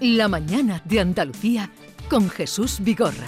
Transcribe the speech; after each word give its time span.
La 0.00 0.28
mañana 0.28 0.80
de 0.84 1.00
Andalucía 1.00 1.72
con 2.08 2.30
Jesús 2.30 2.78
Vigorra. 2.78 3.26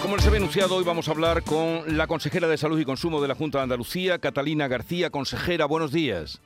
Como 0.00 0.14
les 0.14 0.24
había 0.24 0.38
anunciado, 0.38 0.76
hoy 0.76 0.84
vamos 0.84 1.08
a 1.08 1.10
hablar 1.10 1.42
con 1.42 1.96
la 1.96 2.06
consejera 2.06 2.46
de 2.46 2.56
Salud 2.56 2.78
y 2.78 2.84
Consumo 2.84 3.20
de 3.20 3.26
la 3.26 3.34
Junta 3.34 3.58
de 3.58 3.64
Andalucía, 3.64 4.20
Catalina 4.20 4.68
García. 4.68 5.10
Consejera, 5.10 5.66
buenos 5.66 5.90
días. 5.90 6.40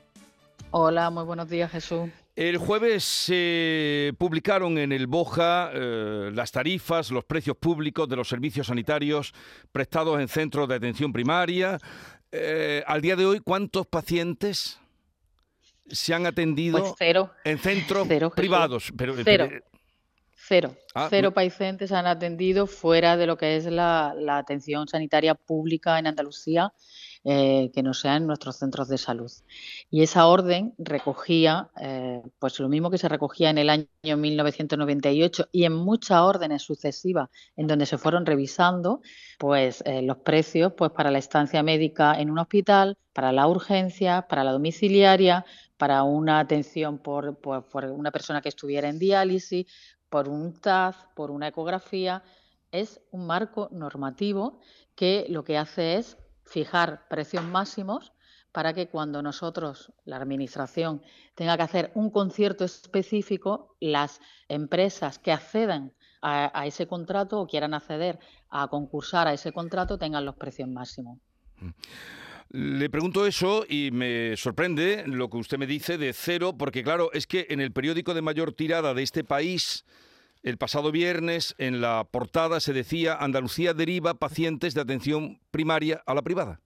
Hola, 0.71 1.11
muy 1.11 1.23
buenos 1.23 1.47
días, 1.49 1.71
Jesús. 1.71 2.09
El 2.35 2.57
jueves 2.57 3.03
se 3.03 4.15
publicaron 4.17 4.79
en 4.79 4.91
el 4.91 5.05
Boja 5.05 5.69
eh, 5.71 6.31
las 6.33 6.51
tarifas, 6.51 7.11
los 7.11 7.23
precios 7.23 7.57
públicos 7.57 8.09
de 8.09 8.15
los 8.15 8.27
servicios 8.27 8.67
sanitarios 8.67 9.35
prestados 9.71 10.19
en 10.19 10.29
centros 10.29 10.67
de 10.67 10.75
atención 10.75 11.13
primaria. 11.13 11.77
Eh, 12.31 12.83
al 12.87 13.01
día 13.01 13.15
de 13.15 13.27
hoy, 13.27 13.39
¿cuántos 13.39 13.85
pacientes 13.85 14.79
se 15.89 16.13
han 16.13 16.25
atendido 16.25 16.79
Pues 16.79 16.93
cero. 16.97 17.31
en 17.43 17.57
centros 17.59 18.07
Cero, 18.07 18.31
privados? 18.35 18.91
Pero, 18.97 19.13
Cero. 19.23 19.47
pero- 19.49 19.63
Cero. 20.49 20.75
Ah, 20.95 21.07
Cero 21.09 21.33
pacientes 21.33 21.91
han 21.91 22.05
atendido 22.05 22.67
fuera 22.67 23.17
de 23.17 23.27
lo 23.27 23.37
que 23.37 23.57
es 23.57 23.65
la, 23.65 24.13
la 24.17 24.37
atención 24.37 24.87
sanitaria 24.87 25.35
pública 25.35 25.99
en 25.99 26.07
Andalucía, 26.07 26.71
eh, 27.25 27.69
que 27.73 27.83
no 27.83 27.93
sea 27.93 28.15
en 28.15 28.27
nuestros 28.27 28.55
centros 28.57 28.87
de 28.87 28.97
salud. 28.97 29.29
Y 29.89 30.03
esa 30.03 30.25
orden 30.27 30.73
recogía, 30.77 31.69
eh, 31.81 32.21
pues 32.39 32.57
lo 32.61 32.69
mismo 32.69 32.89
que 32.89 32.97
se 32.97 33.09
recogía 33.09 33.49
en 33.49 33.57
el 33.57 33.69
año 33.69 33.87
1998 34.15 35.49
y 35.51 35.65
en 35.65 35.73
muchas 35.73 36.19
órdenes 36.21 36.61
sucesivas 36.61 37.29
en 37.57 37.67
donde 37.67 37.85
se 37.85 37.97
fueron 37.97 38.25
revisando, 38.25 39.01
pues 39.39 39.83
eh, 39.85 40.01
los 40.01 40.17
precios, 40.19 40.71
pues 40.77 40.91
para 40.91 41.11
la 41.11 41.17
estancia 41.17 41.61
médica 41.63 42.13
en 42.19 42.29
un 42.29 42.39
hospital, 42.39 42.97
para 43.11 43.33
la 43.33 43.47
urgencia, 43.47 44.27
para 44.29 44.45
la 44.45 44.51
domiciliaria, 44.53 45.45
para 45.77 46.03
una 46.03 46.39
atención 46.39 46.97
por, 46.97 47.37
por- 47.39 47.85
una 47.85 48.11
persona 48.11 48.41
que 48.41 48.49
estuviera 48.49 48.89
en 48.89 48.99
diálisis, 48.99 49.65
por 50.09 50.27
un 50.29 50.59
TAZ, 50.59 50.95
por 51.15 51.31
una 51.31 51.47
ecografía. 51.47 52.23
Es 52.71 52.99
un 53.11 53.27
marco 53.27 53.69
normativo 53.71 54.59
que 54.95 55.25
lo 55.29 55.43
que 55.43 55.57
hace 55.57 55.95
es 55.95 56.17
fijar 56.45 57.07
precios 57.09 57.43
máximos 57.43 58.13
para 58.51 58.73
que 58.73 58.89
cuando 58.89 59.21
nosotros, 59.21 59.93
la 60.05 60.15
Administración, 60.17 61.03
tenga 61.35 61.55
que 61.57 61.63
hacer 61.63 61.91
un 61.93 62.09
concierto 62.09 62.63
específico, 62.63 63.75
las 63.79 64.19
empresas 64.47 65.19
que 65.19 65.31
accedan 65.31 65.93
a, 66.21 66.59
a 66.59 66.65
ese 66.65 66.87
contrato 66.87 67.39
o 67.39 67.45
quieran 67.47 67.75
acceder 67.75 68.17
a 68.49 68.67
concursar 68.67 69.27
a 69.27 69.33
ese 69.33 69.51
contrato 69.51 69.99
tengan 69.99 70.25
los 70.25 70.35
precios 70.35 70.67
máximos. 70.69 71.19
Le 72.49 72.89
pregunto 72.89 73.25
eso 73.25 73.65
y 73.67 73.91
me 73.91 74.37
sorprende 74.37 75.03
lo 75.05 75.29
que 75.29 75.37
usted 75.37 75.57
me 75.57 75.67
dice 75.67 75.97
de 75.97 76.13
cero, 76.13 76.55
porque 76.57 76.83
claro, 76.83 77.11
es 77.11 77.27
que 77.27 77.47
en 77.49 77.59
el 77.59 77.73
periódico 77.73 78.13
de 78.13 78.21
mayor 78.21 78.53
tirada 78.53 78.93
de 78.93 79.03
este 79.03 79.23
país, 79.23 79.85
el 80.43 80.57
pasado 80.57 80.91
viernes, 80.91 81.55
en 81.57 81.81
la 81.81 82.07
portada 82.09 82.61
se 82.61 82.71
decía 82.71 83.15
Andalucía 83.15 83.73
deriva 83.73 84.13
pacientes 84.13 84.73
de 84.73 84.81
atención 84.81 85.41
primaria 85.51 86.01
a 86.05 86.13
la 86.13 86.21
privada. 86.21 86.61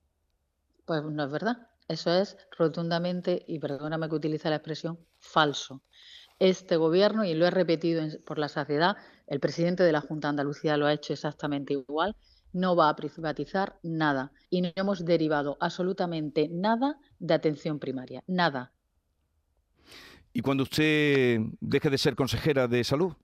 Pues 0.84 1.02
no 1.02 1.24
es 1.24 1.32
verdad. 1.32 1.68
Eso 1.88 2.12
es 2.14 2.36
rotundamente, 2.56 3.44
y 3.48 3.58
perdóname 3.58 4.08
que 4.08 4.14
utilice 4.14 4.48
la 4.48 4.56
expresión, 4.56 5.00
falso. 5.18 5.82
Este 6.38 6.76
gobierno, 6.76 7.24
y 7.24 7.34
lo 7.34 7.44
he 7.44 7.50
repetido 7.50 8.04
por 8.24 8.38
la 8.38 8.48
saciedad, 8.48 8.96
el 9.26 9.40
presidente 9.40 9.82
de 9.82 9.92
la 9.92 10.00
Junta 10.00 10.28
de 10.28 10.30
Andalucía 10.30 10.76
lo 10.76 10.86
ha 10.86 10.92
hecho 10.92 11.12
exactamente 11.12 11.74
igual, 11.74 12.16
no 12.52 12.76
va 12.76 12.88
a 12.88 12.96
privatizar 12.96 13.78
nada. 13.82 14.32
Y 14.50 14.62
no 14.62 14.70
hemos 14.76 15.04
derivado 15.04 15.56
absolutamente 15.60 16.48
nada 16.50 16.98
de 17.18 17.34
atención 17.34 17.78
primaria. 17.78 18.22
Nada. 18.26 18.72
Y 20.32 20.40
cuando 20.40 20.62
usted 20.64 21.40
deje 21.60 21.90
de 21.90 21.98
ser 21.98 22.14
consejera 22.16 22.68
de 22.68 22.84
salud, 22.84 23.14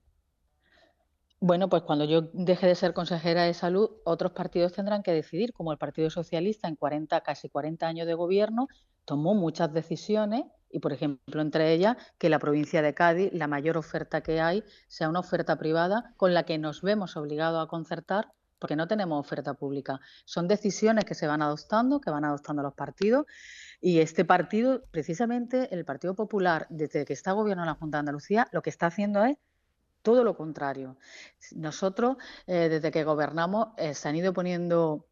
Bueno, 1.41 1.69
pues 1.69 1.83
cuando 1.83 2.03
yo 2.05 2.21
deje 2.33 2.67
de 2.67 2.75
ser 2.75 2.93
consejera 2.93 3.43
de 3.43 3.53
salud, 3.53 3.89
otros 4.03 4.33
partidos 4.33 4.73
tendrán 4.73 5.03
que 5.03 5.13
decidir, 5.13 5.53
como 5.53 5.71
el 5.71 5.77
Partido 5.77 6.09
Socialista 6.09 6.67
en 6.67 6.75
40, 6.75 7.21
casi 7.21 7.47
40 7.49 7.87
años 7.87 8.07
de 8.07 8.13
gobierno, 8.13 8.67
tomó 9.05 9.33
muchas 9.35 9.71
decisiones 9.73 10.43
y, 10.69 10.79
por 10.79 10.91
ejemplo, 10.93 11.41
entre 11.41 11.73
ellas, 11.73 11.95
que 12.17 12.29
la 12.29 12.39
provincia 12.39 12.81
de 12.81 12.93
Cádiz, 12.93 13.31
la 13.33 13.47
mayor 13.47 13.77
oferta 13.77 14.21
que 14.21 14.41
hay, 14.41 14.63
sea 14.87 15.09
una 15.09 15.21
oferta 15.21 15.57
privada 15.57 16.13
con 16.17 16.33
la 16.33 16.43
que 16.43 16.57
nos 16.57 16.81
vemos 16.81 17.15
obligados 17.15 17.63
a 17.63 17.69
concertar 17.69 18.33
porque 18.59 18.75
no 18.75 18.87
tenemos 18.87 19.19
oferta 19.19 19.53
pública. 19.53 19.99
Son 20.25 20.47
decisiones 20.47 21.05
que 21.05 21.15
se 21.15 21.27
van 21.27 21.41
adoptando, 21.41 21.99
que 21.99 22.11
van 22.11 22.25
adoptando 22.25 22.61
los 22.61 22.73
partidos 22.73 23.25
y 23.81 23.99
este 23.99 24.25
partido, 24.25 24.83
precisamente 24.91 25.73
el 25.73 25.85
Partido 25.85 26.13
Popular, 26.13 26.67
desde 26.69 27.05
que 27.05 27.13
está 27.13 27.31
gobierno 27.31 27.63
en 27.63 27.67
la 27.67 27.75
Junta 27.75 27.97
de 27.97 27.99
Andalucía, 28.01 28.47
lo 28.51 28.61
que 28.61 28.69
está 28.69 28.87
haciendo 28.87 29.23
es 29.23 29.37
todo 30.01 30.23
lo 30.23 30.35
contrario. 30.35 30.97
Nosotros, 31.55 32.17
eh, 32.47 32.69
desde 32.69 32.91
que 32.91 33.03
gobernamos, 33.03 33.69
eh, 33.77 33.93
se 33.93 34.09
han 34.09 34.15
ido 34.15 34.33
poniendo 34.33 35.05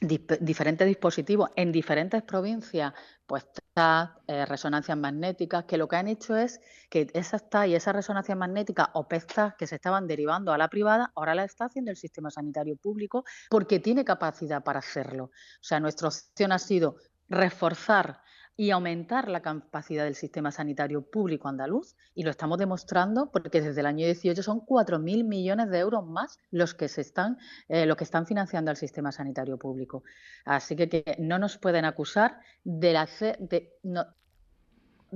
diferentes 0.00 0.86
dispositivos 0.86 1.50
en 1.56 1.72
diferentes 1.72 2.22
provincias, 2.22 2.92
pues 3.26 3.46
Eh, 3.76 4.46
resonancias 4.46 4.96
magnéticas, 4.96 5.64
que 5.64 5.76
lo 5.76 5.88
que 5.88 5.96
han 5.96 6.06
hecho 6.06 6.36
es 6.36 6.60
que 6.88 7.10
esas 7.12 7.50
TAC 7.50 7.66
y 7.66 7.74
esas 7.74 7.92
resonancias 7.92 8.38
magnéticas 8.38 8.88
o 8.92 9.08
PET-TAC 9.08 9.56
que 9.56 9.66
se 9.66 9.74
estaban 9.74 10.06
derivando 10.06 10.52
a 10.52 10.58
la 10.58 10.68
privada, 10.68 11.10
ahora 11.16 11.34
la 11.34 11.42
está 11.42 11.64
haciendo 11.64 11.90
el 11.90 11.96
sistema 11.96 12.30
sanitario 12.30 12.76
público 12.76 13.24
porque 13.50 13.80
tiene 13.80 14.04
capacidad 14.04 14.62
para 14.62 14.78
hacerlo. 14.78 15.24
O 15.24 15.64
sea, 15.64 15.80
nuestra 15.80 16.06
opción 16.06 16.52
ha 16.52 16.60
sido 16.60 16.98
reforzar 17.28 18.22
y 18.56 18.70
aumentar 18.70 19.28
la 19.28 19.42
capacidad 19.42 20.04
del 20.04 20.14
sistema 20.14 20.52
sanitario 20.52 21.02
público 21.02 21.48
andaluz 21.48 21.96
y 22.14 22.22
lo 22.22 22.30
estamos 22.30 22.58
demostrando 22.58 23.30
porque 23.32 23.60
desde 23.60 23.80
el 23.80 23.86
año 23.86 24.06
18 24.06 24.42
son 24.42 24.60
4.000 24.60 25.24
millones 25.24 25.70
de 25.70 25.78
euros 25.80 26.06
más 26.06 26.38
los 26.50 26.74
que 26.74 26.88
se 26.88 27.00
están 27.00 27.38
eh, 27.68 27.86
lo 27.86 27.96
que 27.96 28.04
están 28.04 28.26
financiando 28.26 28.70
al 28.70 28.76
sistema 28.76 29.10
sanitario 29.12 29.58
público. 29.58 30.04
Así 30.44 30.76
que, 30.76 31.16
no 31.18 31.38
nos 31.38 31.58
pueden 31.58 31.84
acusar 31.84 32.38
de 32.62 32.96
hacer 32.96 33.38
de, 33.38 33.72
no- 33.82 34.06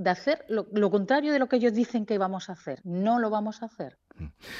de 0.01 0.09
hacer 0.09 0.45
lo, 0.47 0.89
contrario 0.89 1.33
de 1.33 1.39
lo 1.39 1.47
que 1.47 1.57
ellos 1.57 1.73
dicen 1.73 2.05
que 2.05 2.17
vamos 2.17 2.49
a 2.49 2.53
hacer. 2.53 2.79
No 2.83 3.19
lo 3.19 3.29
vamos 3.29 3.61
a 3.61 3.65
hacer. 3.65 3.97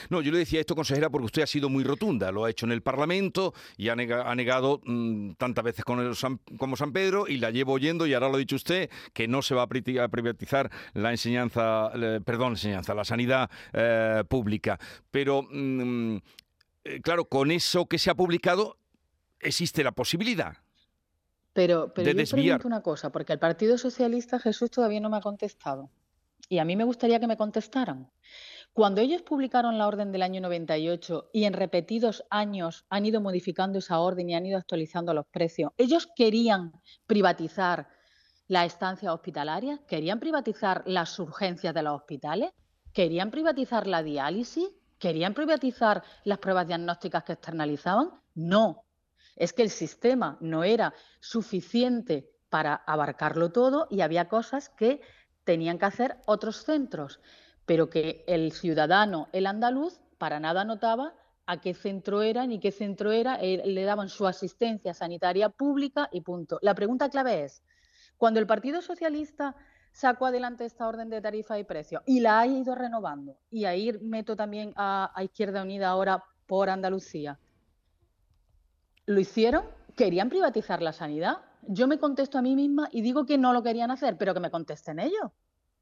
No, 0.10 0.22
yo 0.22 0.32
le 0.32 0.38
decía 0.40 0.60
esto, 0.60 0.76
consejera, 0.76 1.10
porque 1.10 1.26
usted 1.26 1.42
ha 1.42 1.48
sido 1.48 1.70
muy 1.70 1.84
rotunda. 1.84 2.32
Lo 2.32 2.46
ha 2.46 2.50
hecho 2.50 2.66
en 2.66 2.72
el 2.72 2.82
Parlamento 2.82 3.54
y 3.78 3.90
ha, 3.90 3.96
nega- 3.96 4.24
ha 4.26 4.36
negado 4.36 4.82
mm, 4.86 5.32
tantas 5.34 5.64
veces 5.64 5.84
con 5.86 6.00
como 6.58 6.76
San 6.76 6.92
Pedro 6.94 7.28
y 7.28 7.38
la 7.38 7.52
llevo 7.52 7.74
oyendo 7.74 8.06
y 8.06 8.14
ahora 8.14 8.30
lo 8.30 8.36
ha 8.36 8.40
dicho 8.40 8.56
usted, 8.56 8.90
que 9.14 9.28
no 9.28 9.42
se 9.42 9.56
va 9.56 9.64
a 9.64 9.68
privatizar 9.68 10.70
la 10.94 11.12
enseñanza, 11.12 11.92
eh, 11.96 12.20
perdón, 12.24 12.54
enseñanza, 12.54 12.94
la 12.94 13.04
sanidad 13.06 13.50
eh, 13.74 14.24
pública. 14.30 14.80
Pero, 15.12 15.44
mm, 15.50 16.18
eh, 16.86 17.02
claro, 17.02 17.26
con 17.26 17.52
eso 17.52 17.86
que 17.86 17.98
se 17.98 18.10
ha 18.10 18.16
publicado 18.16 18.78
existe 19.40 19.84
la 19.84 19.92
posibilidad. 19.92 20.58
Pero, 21.54 21.94
pero 21.94 22.06
de 22.06 22.14
yo 22.14 22.18
desviar. 22.18 22.60
pregunto 22.60 22.68
una 22.68 22.82
cosa, 22.82 23.12
porque 23.12 23.34
el 23.34 23.40
Partido 23.40 23.78
Socialista 23.78 24.40
Jesús 24.40 24.70
todavía 24.72 25.00
no 25.00 25.10
me 25.10 25.18
ha 25.18 25.22
contestado. 25.22 25.90
Y 26.48 26.60
a 26.60 26.66
mí 26.66 26.76
me 26.76 26.84
gustaría 26.84 27.20
que 27.20 27.28
me 27.28 27.38
contestaran. 27.38 28.12
Cuando 28.74 29.02
ellos 29.02 29.24
publicaron 29.24 29.78
la 29.78 29.88
orden 29.88 30.12
del 30.12 30.22
año 30.22 30.42
98 30.42 31.32
y 31.34 31.46
en 31.46 31.54
repetidos 31.54 32.24
años 32.30 32.86
han 32.90 33.06
ido 33.06 33.20
modificando 33.20 33.80
esa 33.80 34.00
orden 34.00 34.30
y 34.30 34.36
han 34.36 34.46
ido 34.46 34.58
actualizando 34.58 35.14
los 35.14 35.26
precios, 35.28 35.72
ellos 35.78 36.08
querían 36.16 36.72
privatizar 37.06 37.90
la 38.48 38.66
estancia 38.66 39.14
hospitalaria, 39.14 39.80
querían 39.88 40.20
privatizar 40.20 40.84
las 40.86 41.20
urgencias 41.20 41.74
de 41.74 41.84
los 41.84 41.94
hospitales, 41.94 42.52
querían 42.94 43.31
privatizar 43.31 43.86
la 43.86 44.02
diálisis, 44.02 44.70
querían 44.98 45.34
privatizar 45.34 46.04
las 46.24 46.40
pruebas 46.40 46.68
diagnósticas 46.68 47.24
que 47.24 47.34
externalizaban. 47.34 48.10
No, 48.34 48.86
es 49.36 49.54
que 49.54 49.64
el 49.64 49.70
sistema 49.70 50.38
no 50.42 50.64
era 50.64 50.94
suficiente 51.20 52.30
para 52.50 52.76
abarcarlo 52.76 53.52
todo 53.52 53.88
y 53.90 54.02
había 54.02 54.28
cosas 54.28 54.70
que 54.70 55.02
tenían 55.44 55.78
que 55.78 55.86
hacer 55.86 56.18
otros 56.26 56.64
centros, 56.64 57.20
pero 57.66 57.90
que 57.90 58.24
el 58.28 58.52
ciudadano, 58.52 59.30
el 59.31 59.48
andaluz, 59.48 60.00
para 60.18 60.40
nada 60.40 60.66
notaba 60.66 61.14
a 61.46 61.62
qué 61.62 61.74
centro 61.74 62.22
era 62.22 62.46
ni 62.46 62.60
qué 62.60 62.72
centro 62.72 63.12
era, 63.12 63.38
le 63.38 63.84
daban 63.84 64.10
su 64.10 64.28
asistencia 64.28 64.94
sanitaria 64.94 65.50
pública 65.50 66.10
y 66.12 66.22
punto. 66.22 66.60
La 66.62 66.75
pregunta 66.75 67.10
clave 67.10 67.46
es, 67.46 67.64
cuando 68.18 68.40
el 68.40 68.46
Partido 68.46 68.82
Socialista 68.82 69.56
sacó 69.92 70.28
adelante 70.28 70.66
esta 70.66 70.88
orden 70.88 71.10
de 71.10 71.22
tarifa 71.22 71.58
y 71.58 71.64
precio 71.64 72.04
y 72.06 72.20
la 72.20 72.40
ha 72.40 72.46
ido 72.46 72.75
renovando, 72.75 73.38
y 73.50 73.66
ahí 73.66 73.92
meto 74.02 74.36
también 74.36 74.74
a 74.75 75.12
Izquierda 75.24 75.64
Unida 75.64 75.90
ahora 75.90 76.24
por 76.46 76.70
Andalucía, 76.70 77.40
¿Lo 79.10 79.20
hicieron? 79.20 79.64
¿Querían 79.96 80.30
privatizar 80.30 80.84
la 80.84 80.94
sanidad? 80.94 81.40
Yo 81.64 81.88
me 81.88 81.98
contesto 81.98 82.38
a 82.38 82.44
mí 82.44 82.56
misma 82.56 82.90
y 82.92 83.02
digo 83.02 83.26
que 83.26 83.40
no 83.40 83.54
lo 83.54 83.64
querían 83.64 83.90
hacer, 83.90 84.18
pero 84.20 84.36
que 84.36 84.40
me 84.40 84.52
contesten 84.52 85.00
ellos. 85.00 85.32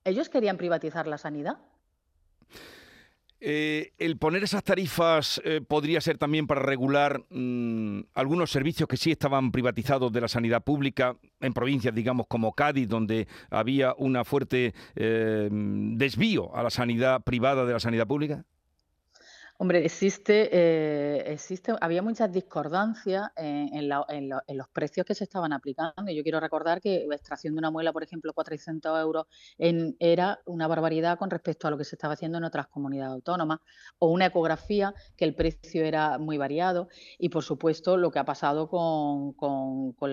¿Ellos 0.06 0.30
querían 0.30 0.56
privatizar 0.56 1.08
la 1.08 1.18
sanidad? 1.18 1.58
Eh, 3.42 3.92
el 3.98 4.18
poner 4.18 4.46
esas 4.46 4.64
tarifas 4.64 5.42
eh, 5.44 5.60
podría 5.60 6.00
ser 6.00 6.18
también 6.18 6.48
para 6.48 6.62
regular 6.62 7.26
mm, 7.30 8.04
algunos 8.14 8.50
servicios 8.50 8.88
que 8.88 8.96
sí 8.96 9.12
estaban 9.12 9.52
privatizados 9.52 10.10
de 10.14 10.22
la 10.22 10.30
sanidad 10.30 10.64
pública 10.64 11.18
en 11.42 11.52
provincias, 11.52 11.94
digamos, 11.94 12.28
como 12.28 12.54
Cádiz, 12.54 12.88
donde 12.88 13.28
había 13.50 13.94
una 13.98 14.24
fuerte 14.24 14.74
eh, 14.96 15.50
desvío 15.52 16.56
a 16.56 16.64
la 16.64 16.70
sanidad 16.70 17.24
privada 17.24 17.66
de 17.66 17.74
la 17.74 17.82
sanidad 17.82 18.08
pública. 18.08 18.46
Hombre, 19.60 19.84
existe, 19.84 20.50
eh, 20.52 21.34
existe, 21.34 21.74
había 21.82 22.04
muchas 22.04 22.32
discordancias 22.32 23.32
en, 23.36 23.90
los 23.90 24.68
precios 24.72 25.04
que 25.04 25.16
se 25.16 25.24
estaban 25.24 25.52
aplicando. 25.52 26.12
Yo 26.12 26.22
quiero 26.22 26.40
recordar 26.40 26.80
que 26.80 27.08
la 27.10 27.16
extracción 27.16 27.56
de 27.56 27.60
una 27.60 27.72
muela, 27.72 27.92
por 27.92 28.04
ejemplo, 28.04 28.34
400 28.34 29.00
euros, 29.00 29.26
era 29.58 30.40
una 30.46 30.68
barbaridad 30.68 31.18
con 31.18 31.32
respecto 31.32 31.68
a 31.68 31.72
lo 31.72 31.78
que 31.80 31.86
se 31.86 31.96
estaba 31.96 32.14
haciendo 32.14 32.38
en 32.38 32.44
otras 32.44 32.68
comunidades 32.68 33.14
autónomas, 33.14 33.60
o 33.98 34.12
una 34.12 34.28
ecografía, 34.28 34.94
que 35.16 35.26
el 35.26 35.34
precio 35.34 35.84
era 35.84 36.20
muy 36.20 36.38
variado, 36.38 36.88
y 37.18 37.30
por 37.30 37.44
supuesto 37.44 37.98
lo 37.98 38.12
que 38.12 38.20
ha 38.20 38.26
pasado 38.26 38.70
con, 38.70 39.34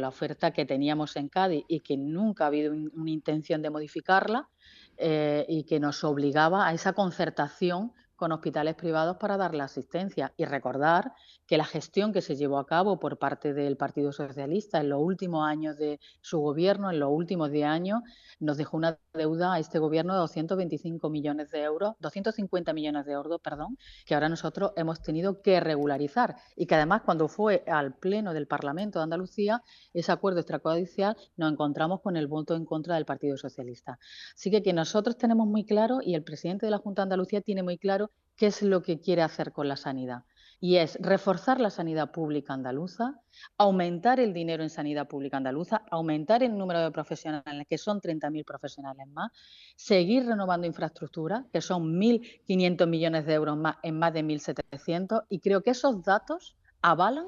la 0.00 0.08
oferta 0.08 0.52
que 0.52 0.64
teníamos 0.64 1.16
en 1.16 1.28
Cádiz 1.28 1.66
y 1.68 1.80
que 1.80 1.98
nunca 1.98 2.44
ha 2.44 2.46
habido 2.46 2.72
una 2.72 3.10
intención 3.10 3.60
de 3.60 3.68
modificarla 3.68 4.48
eh, 4.96 5.44
y 5.48 5.64
que 5.64 5.80
nos 5.80 6.02
obligaba 6.02 6.66
a 6.66 6.72
esa 6.72 6.94
concertación 6.94 7.92
con 8.16 8.32
hospitales 8.32 8.74
privados 8.74 9.16
para 9.16 9.36
dar 9.36 9.54
la 9.54 9.64
asistencia 9.64 10.32
y 10.36 10.44
recordar 10.44 11.12
que 11.46 11.58
la 11.58 11.64
gestión 11.64 12.12
que 12.12 12.22
se 12.22 12.36
llevó 12.36 12.58
a 12.58 12.66
cabo 12.66 12.98
por 12.98 13.18
parte 13.18 13.52
del 13.52 13.76
Partido 13.76 14.12
Socialista 14.12 14.80
en 14.80 14.88
los 14.88 15.00
últimos 15.00 15.46
años 15.46 15.76
de 15.76 16.00
su 16.20 16.38
gobierno, 16.38 16.90
en 16.90 17.00
los 17.00 17.10
últimos 17.10 17.50
10 17.50 17.66
años, 17.66 18.00
nos 18.40 18.56
dejó 18.56 18.76
una 18.76 18.98
deuda 19.12 19.54
a 19.54 19.58
este 19.58 19.78
gobierno 19.78 20.14
de 20.14 20.20
225 20.20 21.10
millones 21.10 21.50
de 21.50 21.62
euros, 21.62 21.94
250 22.00 22.72
millones 22.72 23.04
de 23.04 23.12
euros, 23.12 23.40
perdón, 23.42 23.76
que 24.06 24.14
ahora 24.14 24.28
nosotros 24.28 24.72
hemos 24.76 25.02
tenido 25.02 25.42
que 25.42 25.60
regularizar 25.60 26.36
y 26.56 26.66
que 26.66 26.74
además 26.74 27.02
cuando 27.02 27.28
fue 27.28 27.62
al 27.66 27.94
pleno 27.94 28.32
del 28.32 28.46
Parlamento 28.46 28.98
de 28.98 29.04
Andalucía 29.04 29.62
ese 29.92 30.12
acuerdo 30.12 30.40
extrajudicial 30.40 31.16
nos 31.36 31.52
encontramos 31.52 32.00
con 32.00 32.16
el 32.16 32.26
voto 32.26 32.54
en 32.56 32.64
contra 32.64 32.94
del 32.94 33.04
Partido 33.04 33.36
Socialista. 33.36 33.98
Así 34.34 34.50
que 34.50 34.62
que 34.62 34.72
nosotros 34.72 35.18
tenemos 35.18 35.46
muy 35.46 35.64
claro 35.64 35.98
y 36.02 36.14
el 36.14 36.24
presidente 36.24 36.66
de 36.66 36.70
la 36.70 36.78
Junta 36.78 37.02
de 37.02 37.04
Andalucía 37.04 37.40
tiene 37.42 37.62
muy 37.62 37.78
claro 37.78 38.10
qué 38.36 38.46
es 38.46 38.62
lo 38.62 38.82
que 38.82 38.98
quiere 39.00 39.22
hacer 39.22 39.52
con 39.52 39.68
la 39.68 39.76
sanidad 39.76 40.24
y 40.64 40.78
es 40.78 40.96
reforzar 40.98 41.60
la 41.60 41.68
sanidad 41.68 42.10
pública 42.10 42.54
andaluza, 42.54 43.20
aumentar 43.58 44.18
el 44.18 44.32
dinero 44.32 44.62
en 44.62 44.70
sanidad 44.70 45.06
pública 45.06 45.36
andaluza, 45.36 45.82
aumentar 45.90 46.42
el 46.42 46.56
número 46.56 46.80
de 46.80 46.90
profesionales, 46.90 47.66
que 47.68 47.76
son 47.76 48.00
30.000 48.00 48.46
profesionales 48.46 49.06
más, 49.08 49.30
seguir 49.76 50.24
renovando 50.24 50.66
infraestructura, 50.66 51.44
que 51.52 51.60
son 51.60 52.00
1.500 52.00 52.86
millones 52.86 53.26
de 53.26 53.34
euros 53.34 53.58
más 53.58 53.76
en 53.82 53.98
más 53.98 54.14
de 54.14 54.24
1.700, 54.24 55.24
y 55.28 55.40
creo 55.40 55.60
que 55.60 55.72
esos 55.72 56.02
datos 56.02 56.56
avalan 56.80 57.26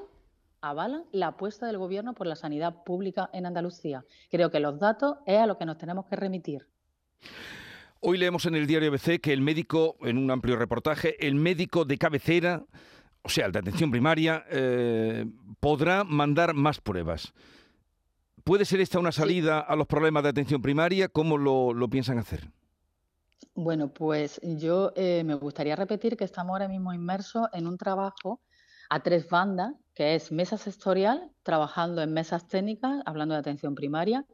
avalan 0.61 1.03
la 1.11 1.27
apuesta 1.27 1.67
del 1.67 1.77
Gobierno 1.77 2.15
por 2.15 2.25
la 2.25 2.35
sanidad 2.35 2.83
pública 2.85 3.29
en 3.33 3.45
Andalucía. 3.45 4.03
Creo 4.31 4.49
que 4.49 4.59
los 4.59 4.79
datos 4.79 5.17
es 5.27 5.37
a 5.37 5.45
lo 5.45 5.59
que 5.59 5.65
nos 5.65 5.77
tenemos 5.77 6.07
que 6.07 6.15
remitir. 6.15 6.67
Hoy 7.99 8.17
leemos 8.17 8.47
en 8.47 8.55
el 8.55 8.65
diario 8.65 8.89
ABC 8.89 9.21
que 9.21 9.31
el 9.31 9.41
médico, 9.41 9.95
en 10.01 10.17
un 10.17 10.31
amplio 10.31 10.55
reportaje, 10.55 11.15
el 11.25 11.35
médico 11.35 11.85
de 11.85 11.99
cabecera 11.99 12.65
o 13.27 13.29
sea, 13.29 13.45
el 13.45 13.51
de 13.51 13.59
atención 13.59 13.91
primaria, 13.91 14.45
eh, 14.49 15.25
podrá 15.59 16.05
mandar 16.05 16.53
más 16.53 16.79
pruebas. 16.79 17.33
¿Puede 18.45 18.63
ser 18.63 18.79
esta 18.79 18.99
una 18.99 19.11
salida 19.11 19.59
a 19.59 19.75
los 19.75 19.85
problemas 19.85 20.23
de 20.23 20.29
atención 20.29 20.61
primaria? 20.61 21.09
¿Cómo 21.09 21.37
lo, 21.37 21.89
piensan 21.89 22.19
hacer? 22.19 22.49
Bueno, 23.53 23.89
pues 23.89 24.39
yo 24.41 24.93
eh, 24.95 25.23
me 25.25 25.33
gustaría 25.35 25.75
repetir 25.75 26.15
que 26.15 26.23
estamos 26.23 26.53
ahora 26.53 26.69
mismo 26.69 26.93
inmersos 26.93 27.49
en 27.51 27.67
un 27.67 27.77
trabajo 27.77 28.39
a 28.89 29.01
tres 29.01 29.27
bandas, 29.29 29.73
que 29.97 30.13
es 30.13 30.31
mesa 30.31 30.57
sectorial, 30.59 31.31
trabajando 31.41 32.03
en 32.03 32.13
mesas 32.13 32.47
técnicas, 32.47 33.01
hablando 33.07 33.33
de 33.33 33.39
atención 33.39 33.73
primaria, 33.73 34.27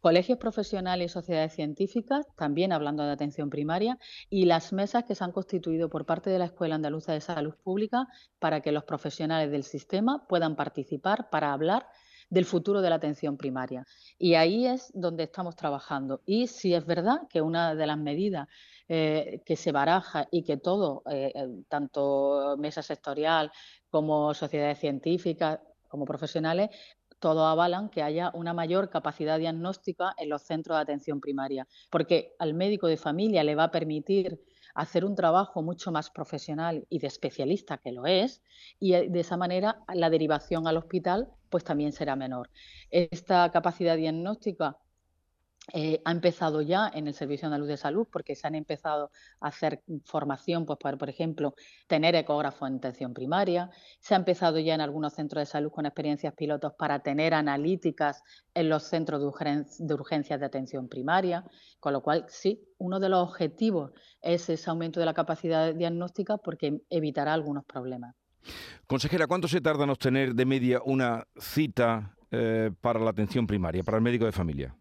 colegios 0.00 0.38
profesionales 0.38 1.10
y 1.10 1.12
sociedades 1.12 1.52
científicas, 1.52 2.26
también 2.34 2.72
hablando 2.72 3.04
de 3.04 3.12
atención 3.12 3.50
primaria, 3.50 3.98
y 4.30 4.46
las 4.46 4.72
mesas 4.72 5.04
que 5.04 5.14
se 5.14 5.22
han 5.22 5.32
constituido 5.32 5.90
por 5.90 6.06
parte 6.06 6.30
de 6.30 6.38
la 6.38 6.46
Escuela 6.46 6.76
Andaluza 6.76 7.12
de 7.12 7.20
Salud 7.20 7.54
Pública 7.62 8.08
para 8.38 8.62
que 8.62 8.72
los 8.72 8.84
profesionales 8.84 9.50
del 9.50 9.64
sistema 9.64 10.26
puedan 10.26 10.56
participar 10.56 11.28
para 11.28 11.52
hablar 11.52 11.86
del 12.32 12.46
futuro 12.46 12.80
de 12.80 12.88
la 12.88 12.96
atención 12.96 13.36
primaria. 13.36 13.86
Y 14.18 14.34
ahí 14.36 14.66
es 14.66 14.90
donde 14.94 15.24
estamos 15.24 15.54
trabajando. 15.54 16.22
Y 16.24 16.46
si 16.46 16.72
es 16.72 16.86
verdad 16.86 17.28
que 17.28 17.42
una 17.42 17.74
de 17.74 17.86
las 17.86 17.98
medidas 17.98 18.48
eh, 18.88 19.42
que 19.44 19.54
se 19.54 19.70
baraja 19.70 20.28
y 20.30 20.42
que 20.42 20.56
todo, 20.56 21.02
eh, 21.10 21.30
eh, 21.34 21.48
tanto 21.68 22.56
mesa 22.56 22.80
sectorial 22.80 23.52
como 23.90 24.32
sociedades 24.32 24.78
científicas, 24.78 25.60
como 25.88 26.06
profesionales, 26.06 26.70
todos 27.18 27.44
avalan 27.44 27.90
que 27.90 28.02
haya 28.02 28.30
una 28.32 28.54
mayor 28.54 28.88
capacidad 28.88 29.38
diagnóstica 29.38 30.14
en 30.16 30.30
los 30.30 30.40
centros 30.40 30.78
de 30.78 30.82
atención 30.82 31.20
primaria, 31.20 31.68
porque 31.90 32.34
al 32.38 32.54
médico 32.54 32.86
de 32.86 32.96
familia 32.96 33.44
le 33.44 33.56
va 33.56 33.64
a 33.64 33.70
permitir 33.70 34.40
hacer 34.74 35.04
un 35.04 35.14
trabajo 35.14 35.60
mucho 35.60 35.92
más 35.92 36.08
profesional 36.08 36.86
y 36.88 36.98
de 36.98 37.08
especialista 37.08 37.76
que 37.76 37.92
lo 37.92 38.06
es, 38.06 38.40
y 38.80 38.92
de 38.92 39.20
esa 39.20 39.36
manera 39.36 39.84
la 39.92 40.08
derivación 40.08 40.66
al 40.66 40.78
hospital 40.78 41.28
pues 41.52 41.64
también 41.64 41.92
será 41.92 42.16
menor. 42.16 42.50
Esta 42.90 43.50
capacidad 43.52 43.96
diagnóstica 43.96 44.78
eh, 45.72 46.02
ha 46.04 46.10
empezado 46.10 46.60
ya 46.60 46.90
en 46.92 47.06
el 47.06 47.14
Servicio 47.14 47.46
Andaluz 47.46 47.68
de 47.68 47.76
Salud 47.76 48.08
porque 48.10 48.34
se 48.34 48.46
han 48.48 48.56
empezado 48.56 49.12
a 49.40 49.48
hacer 49.48 49.82
formación, 50.04 50.66
pues 50.66 50.78
por 50.80 51.08
ejemplo, 51.08 51.54
tener 51.86 52.16
ecógrafo 52.16 52.66
en 52.66 52.76
atención 52.76 53.14
primaria. 53.14 53.70
Se 54.00 54.14
ha 54.14 54.16
empezado 54.16 54.58
ya 54.58 54.74
en 54.74 54.80
algunos 54.80 55.12
centros 55.12 55.42
de 55.42 55.46
salud 55.46 55.70
con 55.70 55.86
experiencias 55.86 56.34
pilotos 56.34 56.72
para 56.76 57.00
tener 57.02 57.32
analíticas 57.34 58.22
en 58.54 58.70
los 58.70 58.84
centros 58.84 59.20
de, 59.20 59.64
de 59.78 59.94
urgencias 59.94 60.40
de 60.40 60.46
atención 60.46 60.88
primaria. 60.88 61.44
Con 61.78 61.92
lo 61.92 62.02
cual, 62.02 62.24
sí, 62.28 62.60
uno 62.78 62.98
de 62.98 63.10
los 63.10 63.28
objetivos 63.28 63.92
es 64.20 64.48
ese 64.48 64.70
aumento 64.70 64.98
de 64.98 65.06
la 65.06 65.14
capacidad 65.14 65.74
diagnóstica 65.74 66.38
porque 66.38 66.80
evitará 66.90 67.34
algunos 67.34 67.64
problemas. 67.66 68.16
Consejera, 68.86 69.26
¿cuánto 69.26 69.48
se 69.48 69.60
tarda 69.60 69.84
en 69.84 69.90
obtener 69.90 70.34
de 70.34 70.44
media 70.44 70.80
una 70.84 71.26
cita 71.38 72.16
eh, 72.30 72.70
para 72.80 73.00
la 73.00 73.10
atención 73.10 73.46
primaria, 73.46 73.82
para 73.82 73.98
el 73.98 74.02
médico 74.02 74.24
de 74.24 74.32
familia? 74.32 74.74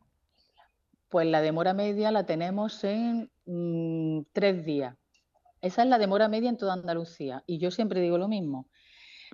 Pues 1.09 1.27
la 1.27 1.41
demora 1.41 1.73
media 1.73 2.11
la 2.11 2.25
tenemos 2.25 2.83
en 2.83 3.29
mm, 3.45 4.21
tres 4.33 4.65
días. 4.65 4.95
Esa 5.61 5.83
es 5.83 5.89
la 5.89 5.99
demora 5.99 6.27
media 6.27 6.49
en 6.49 6.57
toda 6.57 6.73
Andalucía. 6.73 7.43
Y 7.45 7.59
yo 7.59 7.71
siempre 7.71 8.01
digo 8.01 8.17
lo 8.17 8.27
mismo. 8.27 8.67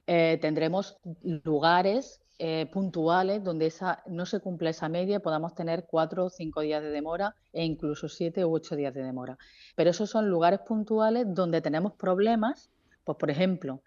Eh, 0.06 0.38
tendremos 0.42 0.98
lugares 1.24 2.22
eh, 2.40 2.68
puntuales 2.72 3.44
donde 3.44 3.66
esa, 3.66 4.04
no 4.06 4.28
se 4.28 4.40
cumpla 4.40 4.70
esa 4.70 4.90
media, 4.90 5.20
podamos 5.20 5.56
tener 5.56 5.86
cuatro 5.90 6.26
o 6.26 6.30
cinco 6.30 6.62
días 6.62 6.84
de 6.84 6.92
demora 6.92 7.36
e 7.52 7.66
incluso 7.66 8.08
siete 8.08 8.46
u 8.46 8.54
ocho 8.54 8.76
días 8.76 8.94
de 8.94 9.02
demora. 9.02 9.38
Pero 9.76 9.90
esos 9.90 10.12
son 10.12 10.30
lugares 10.30 10.60
puntuales 10.60 11.26
donde 11.28 11.62
tenemos 11.62 11.94
problemas, 11.94 12.70
pues 13.04 13.18
por 13.18 13.32
ejemplo, 13.32 13.82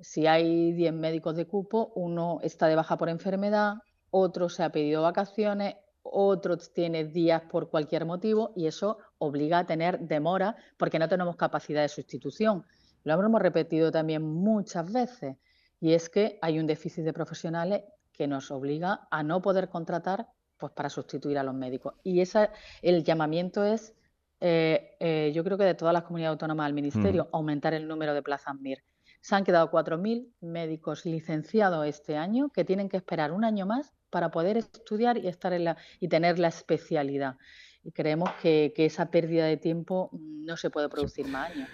si 0.00 0.26
hay 0.26 0.72
diez 0.72 0.92
médicos 0.92 1.36
de 1.36 1.46
cupo, 1.46 1.92
uno 1.94 2.38
está 2.42 2.66
de 2.66 2.76
baja 2.76 2.96
por 2.96 3.08
enfermedad, 3.08 3.74
otro 4.10 4.48
se 4.48 4.62
ha 4.62 4.70
pedido 4.70 5.02
vacaciones, 5.02 5.76
otros 6.02 6.72
tienen 6.72 7.12
días 7.12 7.42
por 7.50 7.70
cualquier 7.70 8.04
motivo 8.04 8.52
y 8.56 8.66
eso 8.66 8.98
obliga 9.18 9.60
a 9.60 9.66
tener 9.66 10.00
demora 10.00 10.56
porque 10.76 10.98
no 10.98 11.08
tenemos 11.08 11.36
capacidad 11.36 11.82
de 11.82 11.88
sustitución. 11.88 12.64
Lo 13.04 13.14
hemos 13.14 13.40
repetido 13.40 13.90
también 13.90 14.22
muchas 14.22 14.92
veces 14.92 15.36
y 15.80 15.94
es 15.94 16.08
que 16.08 16.38
hay 16.42 16.58
un 16.58 16.66
déficit 16.66 17.04
de 17.04 17.12
profesionales 17.12 17.82
que 18.12 18.26
nos 18.26 18.50
obliga 18.50 19.08
a 19.10 19.22
no 19.22 19.40
poder 19.40 19.68
contratar 19.68 20.28
pues, 20.58 20.72
para 20.72 20.88
sustituir 20.88 21.38
a 21.38 21.42
los 21.42 21.54
médicos. 21.54 21.94
Y 22.04 22.20
esa, 22.20 22.50
el 22.82 23.02
llamamiento 23.02 23.64
es, 23.64 23.94
eh, 24.40 24.96
eh, 25.00 25.32
yo 25.34 25.42
creo 25.42 25.58
que 25.58 25.64
de 25.64 25.74
todas 25.74 25.94
las 25.94 26.04
comunidades 26.04 26.34
autónomas 26.34 26.66
al 26.66 26.74
Ministerio, 26.74 27.24
mm. 27.24 27.36
aumentar 27.36 27.74
el 27.74 27.88
número 27.88 28.14
de 28.14 28.22
plazas 28.22 28.54
MIR. 28.60 28.84
Se 29.22 29.36
han 29.36 29.44
quedado 29.44 29.70
4.000 29.70 30.28
médicos 30.40 31.06
licenciados 31.06 31.86
este 31.86 32.16
año 32.16 32.50
que 32.50 32.64
tienen 32.64 32.88
que 32.88 32.96
esperar 32.96 33.32
un 33.32 33.44
año 33.44 33.66
más 33.66 33.92
para 34.10 34.30
poder 34.30 34.56
estudiar 34.58 35.16
y, 35.16 35.28
estar 35.28 35.52
y 36.00 36.08
tener 36.08 36.38
la 36.38 36.48
especialidad. 36.48 37.38
Y 37.84 37.92
creemos 37.92 38.30
que, 38.42 38.72
esa 38.76 39.10
pérdida 39.10 39.46
de 39.46 39.56
tiempo 39.56 40.10
no 40.12 40.56
se 40.56 40.70
puede 40.70 40.88
producir 40.88 41.26
más 41.28 41.50
años. 41.50 41.68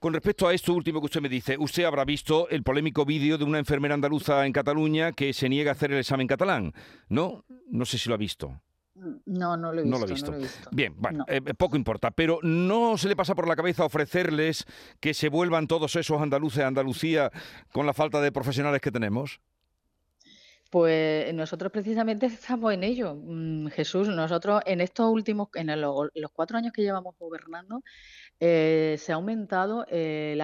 Con 0.00 0.14
respecto 0.14 0.48
a 0.48 0.54
esto 0.54 0.74
último 0.74 1.00
que 1.00 1.06
usted 1.06 1.20
me 1.20 1.28
dice, 1.28 1.56
usted 1.58 1.84
habrá 1.84 2.04
visto 2.04 2.48
el 2.48 2.62
polémico 2.62 3.04
vídeo 3.04 3.38
de 3.38 3.44
una 3.44 3.58
enfermera 3.58 3.94
andaluza 3.94 4.44
en 4.46 4.52
Cataluña 4.52 5.12
que 5.12 5.32
se 5.32 5.48
niega 5.48 5.70
a 5.70 5.74
hacer 5.74 5.92
el 5.92 5.98
examen 5.98 6.26
catalán, 6.26 6.72
¿no? 7.08 7.44
No 7.68 7.84
sé 7.84 7.98
si 7.98 8.08
lo 8.08 8.14
ha 8.14 8.18
visto. 8.18 8.60
No, 9.26 9.56
no 9.56 9.72
lo 9.72 9.80
he 9.80 9.84
visto. 9.84 9.98
No 9.98 10.06
lo 10.06 10.36
he 10.36 10.40
visto. 10.40 10.70
Bien, 10.72 10.94
bueno, 10.96 11.24
eh, 11.28 11.40
poco 11.54 11.76
importa, 11.76 12.10
pero 12.10 12.38
¿no 12.42 12.96
se 12.96 13.08
le 13.08 13.16
pasa 13.16 13.34
por 13.34 13.46
la 13.46 13.56
cabeza 13.56 13.84
ofrecerles 13.84 14.64
que 15.00 15.12
se 15.12 15.28
vuelvan 15.28 15.66
todos 15.66 15.96
esos 15.96 16.20
andaluces 16.20 16.64
a 16.64 16.68
Andalucía 16.68 17.30
con 17.72 17.86
la 17.86 17.92
falta 17.92 18.20
de 18.20 18.32
profesionales 18.32 18.80
que 18.80 18.90
tenemos? 18.90 19.40
Pues 20.76 21.32
nosotros 21.32 21.72
precisamente 21.72 22.26
estamos 22.26 22.70
en 22.74 22.84
ello, 22.84 23.14
mm, 23.14 23.68
Jesús. 23.68 24.08
Nosotros 24.08 24.60
en 24.66 24.82
estos 24.82 25.10
últimos, 25.10 25.48
en 25.54 25.80
los 25.80 26.30
cuatro 26.34 26.58
años 26.58 26.74
que 26.74 26.82
llevamos 26.82 27.14
gobernando, 27.18 27.82
eh, 28.40 28.96
se 28.98 29.12
ha 29.12 29.14
aumentado 29.14 29.86
eh, 29.88 30.36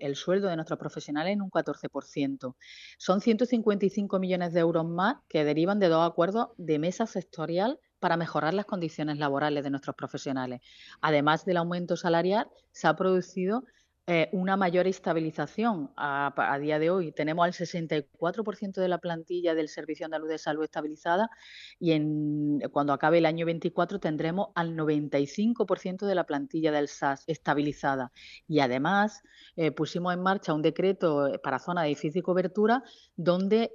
el, 0.00 0.16
sueldo 0.16 0.48
de 0.48 0.56
nuestros 0.56 0.78
profesionales 0.78 1.34
en 1.34 1.42
un 1.42 1.50
14%. 1.50 2.56
Son 2.96 3.20
155 3.20 4.18
millones 4.18 4.54
de 4.54 4.60
euros 4.60 4.86
más 4.86 5.16
que 5.28 5.44
derivan 5.44 5.78
de 5.78 5.88
dos 5.88 6.10
acuerdos 6.10 6.48
de 6.56 6.78
mesa 6.78 7.06
sectorial 7.06 7.78
para 7.98 8.16
mejorar 8.16 8.54
las 8.54 8.64
condiciones 8.64 9.18
laborales 9.18 9.62
de 9.62 9.68
nuestros 9.68 9.94
profesionales. 9.94 10.62
Además 11.02 11.44
del 11.44 11.58
aumento 11.58 11.98
salarial, 11.98 12.48
se 12.72 12.88
ha 12.88 12.96
producido 12.96 13.64
eh, 14.12 14.28
una 14.32 14.56
mayor 14.56 14.88
estabilización. 14.88 15.92
A, 15.96 16.58
día 16.60 16.80
de 16.80 16.90
hoy 16.90 17.12
tenemos 17.12 17.44
al 17.44 17.52
64% 17.52 18.80
de 18.80 18.88
la 18.88 18.98
plantilla 18.98 19.54
del 19.54 19.68
Servicio 19.68 20.04
Andaluz 20.04 20.28
de 20.28 20.38
Salud 20.38 20.64
estabilizada 20.64 21.30
y 21.78 21.92
en, 21.92 22.58
cuando 22.72 22.92
acabe 22.92 23.18
el 23.18 23.26
año 23.26 23.46
24 23.46 24.00
tendremos 24.00 24.48
al 24.56 24.74
95% 24.76 26.06
de 26.06 26.14
la 26.16 26.24
plantilla 26.24 26.72
del 26.72 26.88
SAS 26.88 27.22
estabilizada. 27.28 28.10
Y 28.48 28.58
además 28.58 29.22
eh, 29.54 29.70
pusimos 29.70 30.12
en 30.12 30.24
marcha 30.24 30.54
un 30.54 30.62
decreto 30.62 31.28
eh, 31.28 31.38
para 31.38 31.60
zona 31.60 31.82
de 31.82 31.90
difícil 31.90 32.24
cobertura 32.24 32.82
donde 33.14 33.70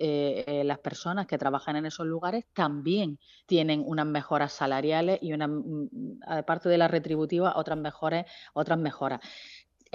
las 0.65 0.79
personas 0.79 1.27
que 1.27 1.37
trabajan 1.37 1.77
en 1.77 1.85
esos 1.85 2.07
lugares 2.07 2.45
también 2.53 3.19
tienen 3.45 3.83
unas 3.85 4.07
mejoras 4.07 4.51
salariales 4.51 5.19
y 5.21 5.31
una, 5.31 5.47
mm, 5.47 5.89
mm, 5.91 6.19
aparte 6.27 6.67
de 6.67 6.77
la 6.77 6.89
retributiva 6.89 7.53
otras 7.55 7.77
mejores, 7.77 8.25
otras 8.53 8.79
mejoras. 8.79 9.21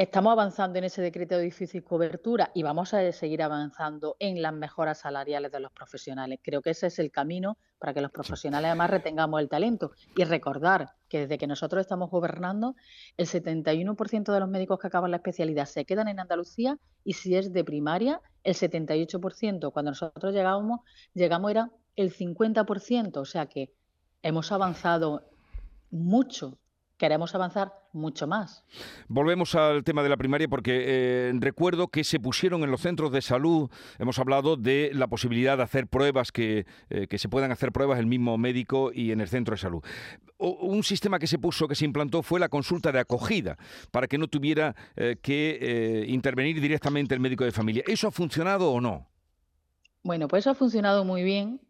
Estamos 0.00 0.32
avanzando 0.32 0.78
en 0.78 0.84
ese 0.84 1.02
decreto 1.02 1.36
de 1.36 1.42
difícil 1.42 1.84
cobertura 1.84 2.50
y 2.54 2.62
vamos 2.62 2.94
a 2.94 3.12
seguir 3.12 3.42
avanzando 3.42 4.16
en 4.18 4.40
las 4.40 4.54
mejoras 4.54 5.00
salariales 5.00 5.52
de 5.52 5.60
los 5.60 5.72
profesionales. 5.72 6.40
Creo 6.42 6.62
que 6.62 6.70
ese 6.70 6.86
es 6.86 6.98
el 6.98 7.10
camino 7.10 7.58
para 7.78 7.92
que 7.92 8.00
los 8.00 8.10
profesionales 8.10 8.68
además 8.68 8.88
retengamos 8.88 9.42
el 9.42 9.50
talento. 9.50 9.90
Y 10.16 10.24
recordar 10.24 10.92
que 11.10 11.18
desde 11.18 11.36
que 11.36 11.46
nosotros 11.46 11.82
estamos 11.82 12.08
gobernando, 12.08 12.76
el 13.18 13.26
71% 13.26 14.32
de 14.32 14.40
los 14.40 14.48
médicos 14.48 14.78
que 14.78 14.86
acaban 14.86 15.10
la 15.10 15.18
especialidad 15.18 15.66
se 15.66 15.84
quedan 15.84 16.08
en 16.08 16.18
Andalucía 16.18 16.78
y 17.04 17.12
si 17.12 17.36
es 17.36 17.52
de 17.52 17.62
primaria, 17.62 18.22
el 18.42 18.54
78%. 18.54 19.70
Cuando 19.70 19.90
nosotros 19.90 20.32
llegamos, 20.32 20.80
llegamos 21.12 21.50
era 21.50 21.70
el 21.96 22.10
50%. 22.10 23.18
O 23.18 23.26
sea 23.26 23.44
que 23.44 23.74
hemos 24.22 24.50
avanzado 24.50 25.28
mucho 25.90 26.56
queremos 27.00 27.34
avanzar 27.34 27.72
mucho 27.94 28.26
más. 28.26 28.62
Volvemos 29.08 29.54
al 29.54 29.84
tema 29.84 30.02
de 30.02 30.10
la 30.10 30.18
primaria 30.18 30.46
porque 30.48 30.84
eh, 30.86 31.32
recuerdo 31.40 31.88
que 31.88 32.04
se 32.04 32.20
pusieron 32.20 32.62
en 32.62 32.70
los 32.70 32.82
centros 32.82 33.10
de 33.10 33.22
salud, 33.22 33.70
hemos 33.98 34.18
hablado 34.18 34.56
de 34.56 34.90
la 34.92 35.06
posibilidad 35.06 35.56
de 35.56 35.62
hacer 35.62 35.86
pruebas, 35.86 36.30
que, 36.30 36.66
eh, 36.90 37.06
que 37.08 37.16
se 37.16 37.30
puedan 37.30 37.52
hacer 37.52 37.72
pruebas 37.72 37.98
el 37.98 38.06
mismo 38.06 38.36
médico 38.36 38.92
y 38.92 39.12
en 39.12 39.22
el 39.22 39.28
centro 39.28 39.54
de 39.54 39.58
salud. 39.58 39.82
un 40.38 40.82
sistema 40.82 41.18
que 41.18 41.26
se 41.26 41.38
puso, 41.38 41.66
que 41.68 41.74
se 41.74 41.86
implantó, 41.86 42.22
fue 42.22 42.38
la 42.38 42.50
consulta 42.50 42.92
de 42.92 43.00
acogida, 43.00 43.56
para 43.90 44.06
que 44.06 44.18
no 44.18 44.28
tuviera 44.28 44.76
eh, 44.94 45.16
que 45.22 46.04
intervenir 46.06 46.60
directamente 46.60 47.14
el 47.14 47.20
médico 47.20 47.44
de 47.44 47.52
familia. 47.52 47.82
¿Eso 47.86 48.08
ha 48.08 48.10
funcionado 48.10 48.70
o 48.72 48.80
no? 48.80 49.08
Bueno, 50.02 50.28
pues 50.28 50.42
eso 50.42 50.50
ha 50.50 50.54
funcionado 50.54 51.06
muy 51.06 51.22
bien 51.22 51.60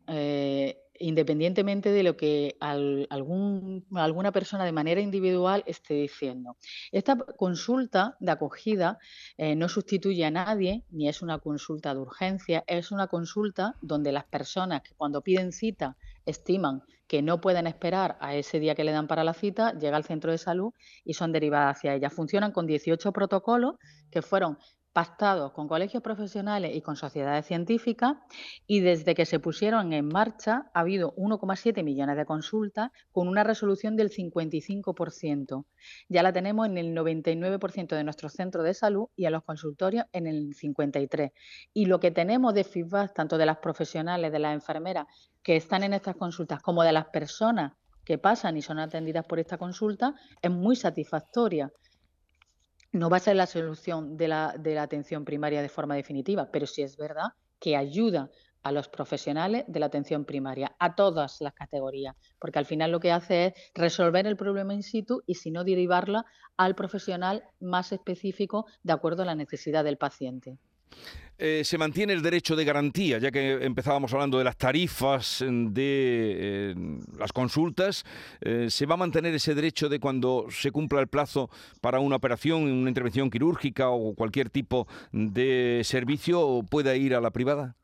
independientemente 1.01 1.91
de 1.91 2.03
lo 2.03 2.17
que 2.17 2.57
alguna 2.61 4.33
persona 4.33 4.65
de 4.65 4.73
manera 4.73 5.01
individual 5.01 5.65
esté 5.67 5.95
diciendo. 5.95 6.57
Esta 6.93 7.17
consulta 7.17 8.17
de 8.21 8.31
acogida 8.31 8.99
eh, 9.37 9.57
no 9.57 9.69
sustituye 9.69 10.25
a 10.25 10.31
nadie, 10.31 10.85
ni 10.91 11.09
es 11.09 11.23
una 11.23 11.39
consulta 11.39 11.95
de 11.95 12.01
urgencia, 12.01 12.63
es 12.67 12.93
una 12.93 13.09
consulta 13.09 13.75
donde 13.81 14.13
las 14.13 14.25
personas 14.25 14.83
que 14.83 14.95
cuando 14.95 15.23
piden 15.23 15.53
cita 15.53 15.97
estiman 16.27 16.83
que 17.09 17.23
no 17.23 17.41
pueden 17.41 17.67
esperar 17.67 18.17
a 18.21 18.37
ese 18.37 18.61
día 18.61 18.77
que 18.77 18.85
le 18.85 18.93
dan 18.93 19.09
para 19.09 19.25
la 19.25 19.35
cita, 19.35 19.73
llega 19.73 19.97
al 19.97 20.05
centro 20.05 20.31
de 20.31 20.39
salud 20.39 20.73
y 21.05 21.15
son 21.15 21.33
derivadas 21.33 21.79
hacia 21.79 21.95
ella. 21.95 22.09
Funcionan 22.09 22.53
con 22.53 22.67
18 22.67 23.11
protocolos 23.13 23.75
que 24.13 24.23
fueron 24.23 24.59
pactados 24.93 25.53
con 25.53 25.69
colegios 25.69 26.03
profesionales 26.03 26.75
y 26.75 26.81
con 26.81 26.97
sociedades 26.97 27.47
científicas 27.47 28.17
y 28.67 28.81
desde 28.81 29.15
que 29.15 29.25
se 29.25 29.39
pusieron 29.39 29.93
en 29.93 30.09
marcha 30.09 30.71
ha 30.75 30.81
habido 30.81 31.15
1,7 31.17 31.85
millones 31.85 32.17
de 32.17 32.25
consultas 32.25 32.91
con 33.13 33.29
una 33.29 33.45
resolución 33.45 33.97
del 33.97 34.11
55%. 34.11 35.65
Ya 36.09 36.23
la 36.23 36.33
tenemos 36.33 36.67
en 36.67 36.79
el 36.79 36.95
99% 36.95 37.95
de 37.95 38.05
nuestros 38.05 38.33
centros 38.33 38.65
de 38.65 38.75
salud 38.75 39.09
y 39.15 39.27
a 39.27 39.31
los 39.31 39.45
consultorios 39.45 40.07
en 40.13 40.27
el 40.27 40.55
53%. 40.55 41.33
Y 41.73 41.87
lo 41.87 42.01
que 42.01 42.11
tenemos 42.11 42.55
de 42.55 42.65
feedback 42.65 43.15
tanto 43.15 43.39
de 43.39 43.47
las 43.47 43.59
profesionales, 43.59 44.33
de 44.33 44.39
las 44.41 44.55
enfermeras 44.55 45.07
que 45.43 45.57
están 45.57 45.85
en 45.85 45.95
estas 45.95 46.17
consultas 46.17 46.61
como 46.63 46.83
de 46.83 46.93
las 46.93 47.07
personas 47.07 47.73
que 48.05 48.19
pasan 48.19 48.57
y 48.57 48.63
son 48.63 48.79
atendidas 48.79 49.25
por 49.25 49.39
esta 49.39 49.57
consulta 49.57 50.15
es 50.43 50.51
muy 50.51 50.75
satisfactoria 50.75 51.71
no 52.93 53.09
va 53.09 53.19
a 53.19 53.21
ser 53.21 53.37
la 53.37 53.47
solución 53.47 54.17
de 54.17 54.29
la, 54.29 54.55
de 54.59 54.75
la 54.75 54.83
atención 54.83 55.25
primaria 55.25 55.63
de 55.63 55.69
forma 55.69 55.95
definitiva, 55.95 56.51
pero 56.51 56.67
sí 56.67 56.83
es 56.83 56.97
verdad 56.97 57.33
que 57.59 57.77
ayuda 57.77 58.31
a 58.63 58.73
los 58.73 58.89
profesionales 58.89 59.65
de 59.69 59.81
la 59.81 59.87
atención 59.87 60.25
primaria, 60.25 60.75
a 60.79 60.95
todas 60.95 61.41
las 61.41 61.55
categorías, 61.55 62.15
porque 62.39 62.59
al 62.59 62.67
final 62.67 62.91
lo 62.91 63.01
que 63.01 63.13
hace 63.13 63.47
es 63.47 63.53
resolver 63.75 64.27
el 64.27 64.37
problema 64.37 64.75
in 64.75 64.83
situ 64.83 65.23
y 65.27 65.37
si 65.37 65.51
no 65.51 65.65
derivarla 65.65 66.27
al 66.57 66.75
profesional 66.75 67.45
más 67.59 67.93
específico 67.93 68.67
de 68.83 68.93
acuerdo 68.93 69.23
a 69.23 69.27
la 69.27 69.35
necesidad 69.35 69.85
del 69.85 69.97
paciente. 69.97 70.59
Eh, 71.43 71.65
se 71.65 71.79
mantiene 71.79 72.13
el 72.13 72.21
derecho 72.21 72.55
de 72.55 72.67
garantía, 72.67 73.17
ya 73.17 73.31
que 73.31 73.65
empezábamos 73.65 74.13
hablando 74.13 74.37
de 74.37 74.45
las 74.45 74.59
tarifas 74.59 75.43
de 75.43 76.37
eh, 76.39 76.75
las 77.19 77.33
consultas, 77.33 78.05
eh, 78.43 78.67
¿se 78.69 78.85
va 78.85 78.93
a 78.93 78.99
mantener 78.99 79.35
ese 79.35 79.55
derecho 79.55 79.89
de 79.89 79.99
cuando 80.01 80.49
se 80.51 80.71
cumpla 80.71 81.01
el 81.01 81.09
plazo 81.09 81.49
para 81.81 81.99
una 81.99 82.17
operación, 82.17 82.65
una 82.65 82.91
intervención 82.91 83.31
quirúrgica 83.31 83.89
o 83.89 84.15
cualquier 84.15 84.51
tipo 84.51 84.87
de 85.13 85.81
servicio, 85.83 86.63
pueda 86.69 86.95
ir 86.95 87.15
a 87.15 87.23
la 87.23 87.31
privada? 87.31 87.75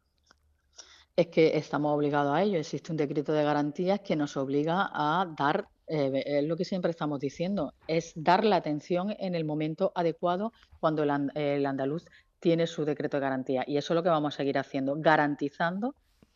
Es 1.17 1.29
que 1.29 1.57
estamos 1.57 1.97
obligados 1.97 2.35
a 2.37 2.43
ello. 2.43 2.59
Existe 2.59 2.93
un 2.93 2.99
decreto 2.99 3.33
de 3.33 3.43
garantías 3.43 4.01
que 4.01 4.17
nos 4.17 4.37
obliga 4.37 4.91
a 4.93 5.35
dar 5.35 5.67
es 5.89 6.45
lo 6.45 6.57
que 6.57 6.65
siempre 6.65 6.91
estamos 6.91 7.21
diciendo, 7.21 7.73
es 7.87 8.13
dar 8.17 8.45
la 8.45 8.57
atención 8.57 9.15
en 9.19 9.35
el 9.35 9.45
momento 9.45 9.93
adecuado 9.95 10.53
cuando 10.81 11.05
el, 11.05 11.67
andaluz 11.67 12.07
tiene 12.41 12.67
su 12.67 12.85
decreto 12.85 13.17
de 13.17 13.23
garantía. 13.23 13.65
Y 13.67 13.77
eso 13.77 13.93
es 13.93 13.97
lo 13.97 14.03
que 14.03 14.09
vamos 14.09 14.35
a 14.35 14.37
seguir 14.37 14.59
haciendo, 14.59 14.95
garantizando 14.97 15.95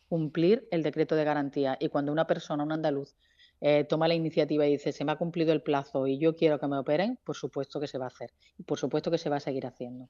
cumplir 0.08 0.66
el 0.70 0.82
decreto 0.82 1.14
de 1.14 1.24
garantía. 1.24 1.76
Y 1.78 1.88
cuando 1.88 2.10
una 2.10 2.26
persona, 2.26 2.64
un 2.64 2.72
andaluz, 2.72 3.14
eh, 3.60 3.84
toma 3.84 4.08
la 4.08 4.14
iniciativa 4.14 4.66
y 4.66 4.72
dice, 4.72 4.92
se 4.92 5.04
me 5.04 5.12
ha 5.12 5.16
cumplido 5.16 5.52
el 5.52 5.62
plazo 5.62 6.06
y 6.06 6.18
yo 6.18 6.34
quiero 6.34 6.58
que 6.58 6.66
me 6.66 6.78
operen, 6.78 7.18
por 7.24 7.36
supuesto 7.36 7.78
que 7.78 7.86
se 7.86 7.98
va 7.98 8.06
a 8.06 8.08
hacer. 8.08 8.32
Y 8.58 8.64
por 8.64 8.78
supuesto 8.78 9.10
que 9.10 9.18
se 9.18 9.30
va 9.30 9.36
a 9.36 9.40
seguir 9.40 9.66
haciendo. 9.66 10.08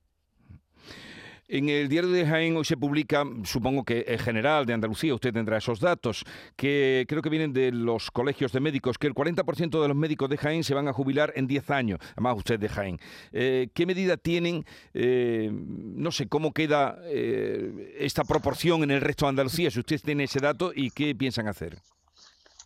En 1.52 1.68
el 1.68 1.88
diario 1.88 2.10
de 2.10 2.24
Jaén 2.24 2.56
hoy 2.56 2.64
se 2.64 2.76
publica, 2.76 3.24
supongo 3.42 3.82
que 3.82 4.04
en 4.06 4.20
general 4.20 4.66
de 4.66 4.72
Andalucía, 4.72 5.12
usted 5.12 5.32
tendrá 5.32 5.58
esos 5.58 5.80
datos, 5.80 6.24
que 6.54 7.04
creo 7.08 7.22
que 7.22 7.28
vienen 7.28 7.52
de 7.52 7.72
los 7.72 8.12
colegios 8.12 8.52
de 8.52 8.60
médicos, 8.60 8.98
que 8.98 9.08
el 9.08 9.14
40% 9.14 9.82
de 9.82 9.88
los 9.88 9.96
médicos 9.96 10.30
de 10.30 10.36
Jaén 10.36 10.62
se 10.62 10.74
van 10.74 10.86
a 10.86 10.92
jubilar 10.92 11.32
en 11.34 11.48
10 11.48 11.70
años, 11.70 11.98
además 12.12 12.36
usted 12.36 12.60
de 12.60 12.68
Jaén. 12.68 13.00
Eh, 13.32 13.68
¿Qué 13.74 13.84
medida 13.84 14.16
tienen? 14.16 14.64
Eh, 14.94 15.50
no 15.52 16.12
sé, 16.12 16.28
¿cómo 16.28 16.52
queda 16.52 17.00
eh, 17.06 17.96
esta 17.98 18.22
proporción 18.22 18.84
en 18.84 18.92
el 18.92 19.00
resto 19.00 19.26
de 19.26 19.30
Andalucía? 19.30 19.72
Si 19.72 19.80
usted 19.80 20.00
tiene 20.00 20.24
ese 20.24 20.38
dato 20.38 20.70
y 20.72 20.90
qué 20.90 21.16
piensan 21.16 21.48
hacer. 21.48 21.78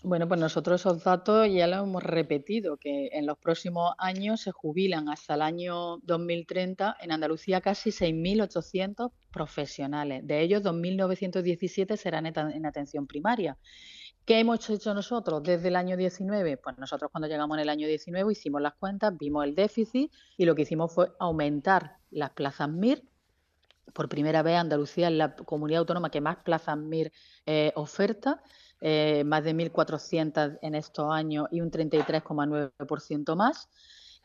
Bueno, 0.07 0.29
pues 0.29 0.39
nosotros 0.39 0.83
esos 0.83 1.03
datos 1.03 1.49
ya 1.51 1.67
los 1.67 1.85
hemos 1.85 2.03
repetido, 2.03 2.77
que 2.77 3.09
en 3.15 3.25
los 3.25 3.39
próximos 3.39 3.95
años 3.97 4.43
se 4.43 4.53
jubilan 4.53 5.09
hasta 5.09 5.33
el 5.33 5.41
año 5.41 5.97
2030 6.03 6.99
en 7.01 7.11
Andalucía 7.11 7.63
casi 7.63 7.89
6.800 7.89 9.13
profesionales. 9.33 10.21
De 10.27 10.43
ellos, 10.43 10.63
2.917 10.63 11.97
serán 11.97 12.27
en 12.27 12.67
atención 12.67 13.07
primaria. 13.07 13.57
¿Qué 14.27 14.41
hemos 14.41 14.69
hecho 14.69 14.93
nosotros 14.93 15.43
desde 15.43 15.69
el 15.69 15.77
año 15.77 15.97
19? 15.97 16.59
Pues 16.59 16.77
nosotros 16.77 17.11
cuando 17.11 17.27
llegamos 17.27 17.57
en 17.57 17.63
el 17.63 17.71
año 17.71 17.89
19 17.89 18.31
hicimos 18.31 18.61
las 18.61 18.75
cuentas, 18.75 19.17
vimos 19.17 19.47
el 19.47 19.55
déficit 19.55 20.13
y 20.37 20.45
lo 20.45 20.55
que 20.55 20.63
hicimos 20.63 20.93
fue 20.93 21.13
aumentar 21.19 21.97
las 22.11 22.29
plazas 22.33 22.69
MIR. 22.69 23.03
Por 23.95 24.11
primera 24.11 24.43
vez 24.43 24.57
Andalucía 24.57 25.09
es 25.09 25.15
la 25.15 25.35
comunidad 25.35 25.79
autónoma 25.81 26.11
que 26.11 26.21
más 26.21 26.37
plazas 26.45 26.77
MIR 26.77 27.11
eh, 27.47 27.73
oferta 27.75 28.43
eh, 28.81 29.25
más 29.25 29.45
de 29.45 29.55
1.400 29.55 30.59
en 30.63 30.75
estos 30.75 31.13
años 31.13 31.47
y 31.51 31.61
un 31.61 31.71
33,9% 31.71 33.37
más. 33.37 33.69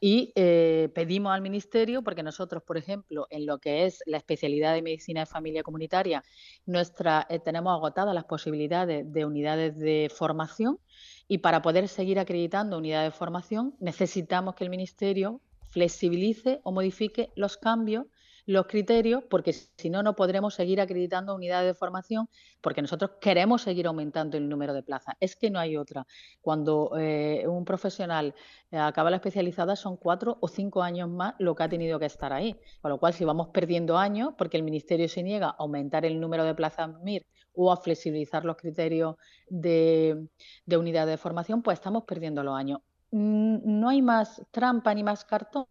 Y 0.01 0.31
eh, 0.35 0.89
pedimos 0.95 1.33
al 1.33 1.41
Ministerio, 1.41 2.01
porque 2.03 2.23
nosotros, 2.23 2.63
por 2.63 2.77
ejemplo, 2.77 3.27
en 3.29 3.45
lo 3.45 3.59
que 3.59 3.85
es 3.85 4.01
la 4.05 4.17
especialidad 4.17 4.73
de 4.73 4.81
medicina 4.81 5.21
de 5.21 5.25
familia 5.25 5.61
comunitaria, 5.61 6.23
nuestra, 6.65 7.27
eh, 7.29 7.39
tenemos 7.39 7.73
agotadas 7.73 8.15
las 8.15 8.23
posibilidades 8.23 9.11
de 9.11 9.25
unidades 9.25 9.77
de 9.77 10.09
formación 10.13 10.79
y 11.27 11.39
para 11.39 11.61
poder 11.61 11.89
seguir 11.89 12.17
acreditando 12.17 12.77
unidades 12.77 13.11
de 13.11 13.17
formación 13.17 13.75
necesitamos 13.79 14.55
que 14.55 14.63
el 14.63 14.69
Ministerio 14.69 15.41
flexibilice 15.69 16.61
o 16.63 16.71
modifique 16.71 17.31
los 17.35 17.57
cambios 17.57 18.05
los 18.49 18.65
criterios, 18.65 19.23
porque 19.29 19.53
si 19.53 19.91
no, 19.91 20.01
no 20.01 20.15
podremos 20.15 20.55
seguir 20.55 20.81
acreditando 20.81 21.35
unidades 21.35 21.67
de 21.67 21.73
formación, 21.75 22.27
porque 22.61 22.81
nosotros 22.81 23.11
queremos 23.21 23.61
seguir 23.61 23.85
aumentando 23.85 24.37
el 24.37 24.49
número 24.49 24.73
de 24.73 24.81
plazas. 24.81 25.13
Es 25.19 25.35
que 25.35 25.51
no 25.51 25.59
hay 25.59 25.77
otra. 25.77 26.07
Cuando 26.41 26.93
eh, 26.97 27.45
un 27.47 27.63
profesional 27.63 28.33
eh, 28.71 28.77
acaba 28.77 29.11
la 29.11 29.17
especializada, 29.17 29.75
son 29.75 29.97
cuatro 29.97 30.39
o 30.41 30.47
cinco 30.47 30.81
años 30.81 31.07
más 31.07 31.35
lo 31.37 31.53
que 31.53 31.61
ha 31.61 31.69
tenido 31.69 31.99
que 31.99 32.07
estar 32.07 32.33
ahí. 32.33 32.59
Con 32.81 32.89
lo 32.89 32.97
cual, 32.97 33.13
si 33.13 33.23
vamos 33.23 33.49
perdiendo 33.49 33.99
años, 33.99 34.33
porque 34.35 34.57
el 34.57 34.63
Ministerio 34.63 35.07
se 35.07 35.21
niega 35.21 35.49
a 35.49 35.55
aumentar 35.59 36.03
el 36.03 36.19
número 36.19 36.43
de 36.43 36.55
plazas 36.55 36.89
MIR 37.03 37.27
o 37.53 37.71
a 37.71 37.77
flexibilizar 37.77 38.45
los 38.45 38.57
criterios 38.57 39.15
de, 39.47 40.27
de 40.65 40.77
unidad 40.77 41.05
de 41.05 41.17
formación, 41.17 41.61
pues 41.61 41.77
estamos 41.77 42.03
perdiendo 42.05 42.41
los 42.41 42.55
años. 42.57 42.79
Mm, 43.11 43.79
no 43.79 43.89
hay 43.89 44.01
más 44.01 44.41
trampa 44.49 44.91
ni 44.95 45.03
más 45.03 45.23
cartón. 45.23 45.67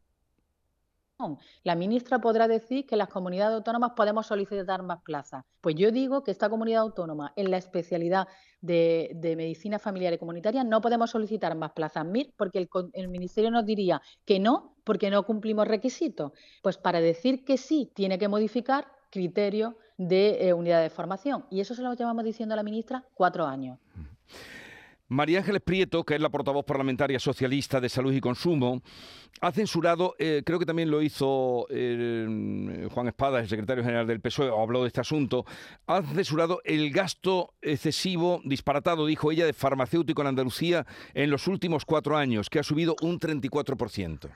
La 1.64 1.74
ministra 1.74 2.20
podrá 2.20 2.46
decir 2.46 2.86
que 2.86 2.96
las 2.96 3.08
comunidades 3.08 3.56
autónomas 3.56 3.92
podemos 3.96 4.26
solicitar 4.26 4.82
más 4.82 5.02
plazas. 5.02 5.44
Pues 5.60 5.74
yo 5.74 5.90
digo 5.90 6.22
que 6.22 6.30
esta 6.30 6.48
comunidad 6.48 6.82
autónoma 6.82 7.32
en 7.34 7.50
la 7.50 7.56
especialidad 7.56 8.28
de, 8.60 9.34
medicina 9.36 9.78
familiar 9.78 10.12
y 10.12 10.18
comunitaria 10.18 10.62
no 10.62 10.80
podemos 10.80 11.10
solicitar 11.10 11.56
más 11.56 11.72
plazas 11.72 12.04
MIR 12.04 12.32
porque 12.36 12.58
el, 12.58 12.68
el, 12.92 13.08
Ministerio 13.08 13.50
nos 13.50 13.64
diría 13.66 14.00
que 14.24 14.38
no 14.38 14.76
porque 14.84 15.10
no 15.10 15.24
cumplimos 15.24 15.66
requisitos. 15.66 16.32
Pues 16.62 16.78
para 16.78 17.00
decir 17.00 17.44
que 17.44 17.56
sí 17.56 17.90
tiene 17.94 18.18
que 18.18 18.28
modificar 18.28 18.86
criterios 19.10 19.74
de 19.96 20.48
eh, 20.48 20.52
unidad 20.52 20.82
de 20.82 20.90
formación. 20.90 21.46
Y 21.50 21.60
eso 21.60 21.74
se 21.74 21.82
lo 21.82 21.92
llevamos 21.94 22.24
diciendo 22.24 22.54
a 22.54 22.56
la 22.56 22.62
ministra 22.62 23.04
cuatro 23.14 23.44
años. 23.44 23.78
María 25.08 25.38
Ángeles 25.38 25.62
Prieto, 25.62 26.04
que 26.04 26.14
es 26.16 26.20
la 26.20 26.28
portavoz 26.28 26.66
parlamentaria 26.66 27.18
socialista 27.18 27.80
de 27.80 27.88
Salud 27.88 28.12
y 28.12 28.20
Consumo, 28.20 28.82
ha 29.40 29.52
censurado, 29.52 30.14
eh, 30.18 30.42
creo 30.44 30.58
que 30.58 30.66
también 30.66 30.90
lo 30.90 31.00
hizo 31.00 31.66
eh, 31.70 32.86
Juan 32.92 33.08
Espada, 33.08 33.40
el 33.40 33.48
secretario 33.48 33.82
general 33.82 34.06
del 34.06 34.20
PSOE, 34.20 34.50
o 34.50 34.62
habló 34.62 34.82
de 34.82 34.88
este 34.88 35.00
asunto, 35.00 35.46
ha 35.86 36.02
censurado 36.02 36.60
el 36.64 36.90
gasto 36.90 37.54
excesivo, 37.62 38.42
disparatado, 38.44 39.06
dijo 39.06 39.32
ella, 39.32 39.46
de 39.46 39.54
farmacéutico 39.54 40.20
en 40.20 40.28
Andalucía 40.28 40.86
en 41.14 41.30
los 41.30 41.48
últimos 41.48 41.86
cuatro 41.86 42.18
años, 42.18 42.50
que 42.50 42.58
ha 42.58 42.62
subido 42.62 42.94
un 43.00 43.18
34%. 43.18 44.30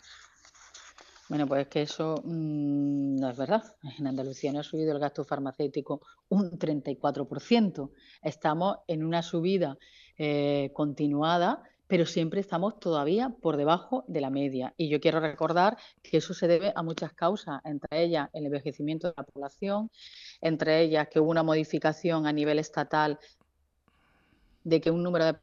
Bueno, 1.28 1.46
pues 1.46 1.62
es 1.62 1.68
que 1.68 1.82
eso 1.82 2.16
mm, 2.24 3.16
no 3.16 3.30
es 3.30 3.36
verdad. 3.36 3.62
En 3.98 4.06
Andalucía 4.06 4.52
no 4.52 4.60
ha 4.60 4.62
subido 4.62 4.92
el 4.92 4.98
gasto 4.98 5.24
farmacéutico 5.24 6.00
un 6.28 6.58
34%. 6.58 7.90
Estamos 8.22 8.78
en 8.86 9.04
una 9.04 9.22
subida 9.22 9.78
eh, 10.18 10.70
continuada, 10.74 11.62
pero 11.86 12.06
siempre 12.06 12.40
estamos 12.40 12.80
todavía 12.80 13.30
por 13.42 13.56
debajo 13.56 14.04
de 14.08 14.22
la 14.22 14.30
media. 14.30 14.72
Y 14.76 14.88
yo 14.88 15.00
quiero 15.00 15.20
recordar 15.20 15.76
que 16.02 16.16
eso 16.16 16.32
se 16.32 16.48
debe 16.48 16.72
a 16.74 16.82
muchas 16.82 17.12
causas, 17.12 17.60
entre 17.64 18.02
ellas 18.02 18.30
el 18.32 18.46
envejecimiento 18.46 19.08
de 19.08 19.14
la 19.16 19.24
población, 19.24 19.90
entre 20.40 20.80
ellas 20.80 21.08
que 21.08 21.20
hubo 21.20 21.30
una 21.30 21.42
modificación 21.42 22.26
a 22.26 22.32
nivel 22.32 22.58
estatal 22.58 23.18
de 24.64 24.80
que 24.80 24.90
un 24.90 25.02
número 25.02 25.26
de 25.26 25.34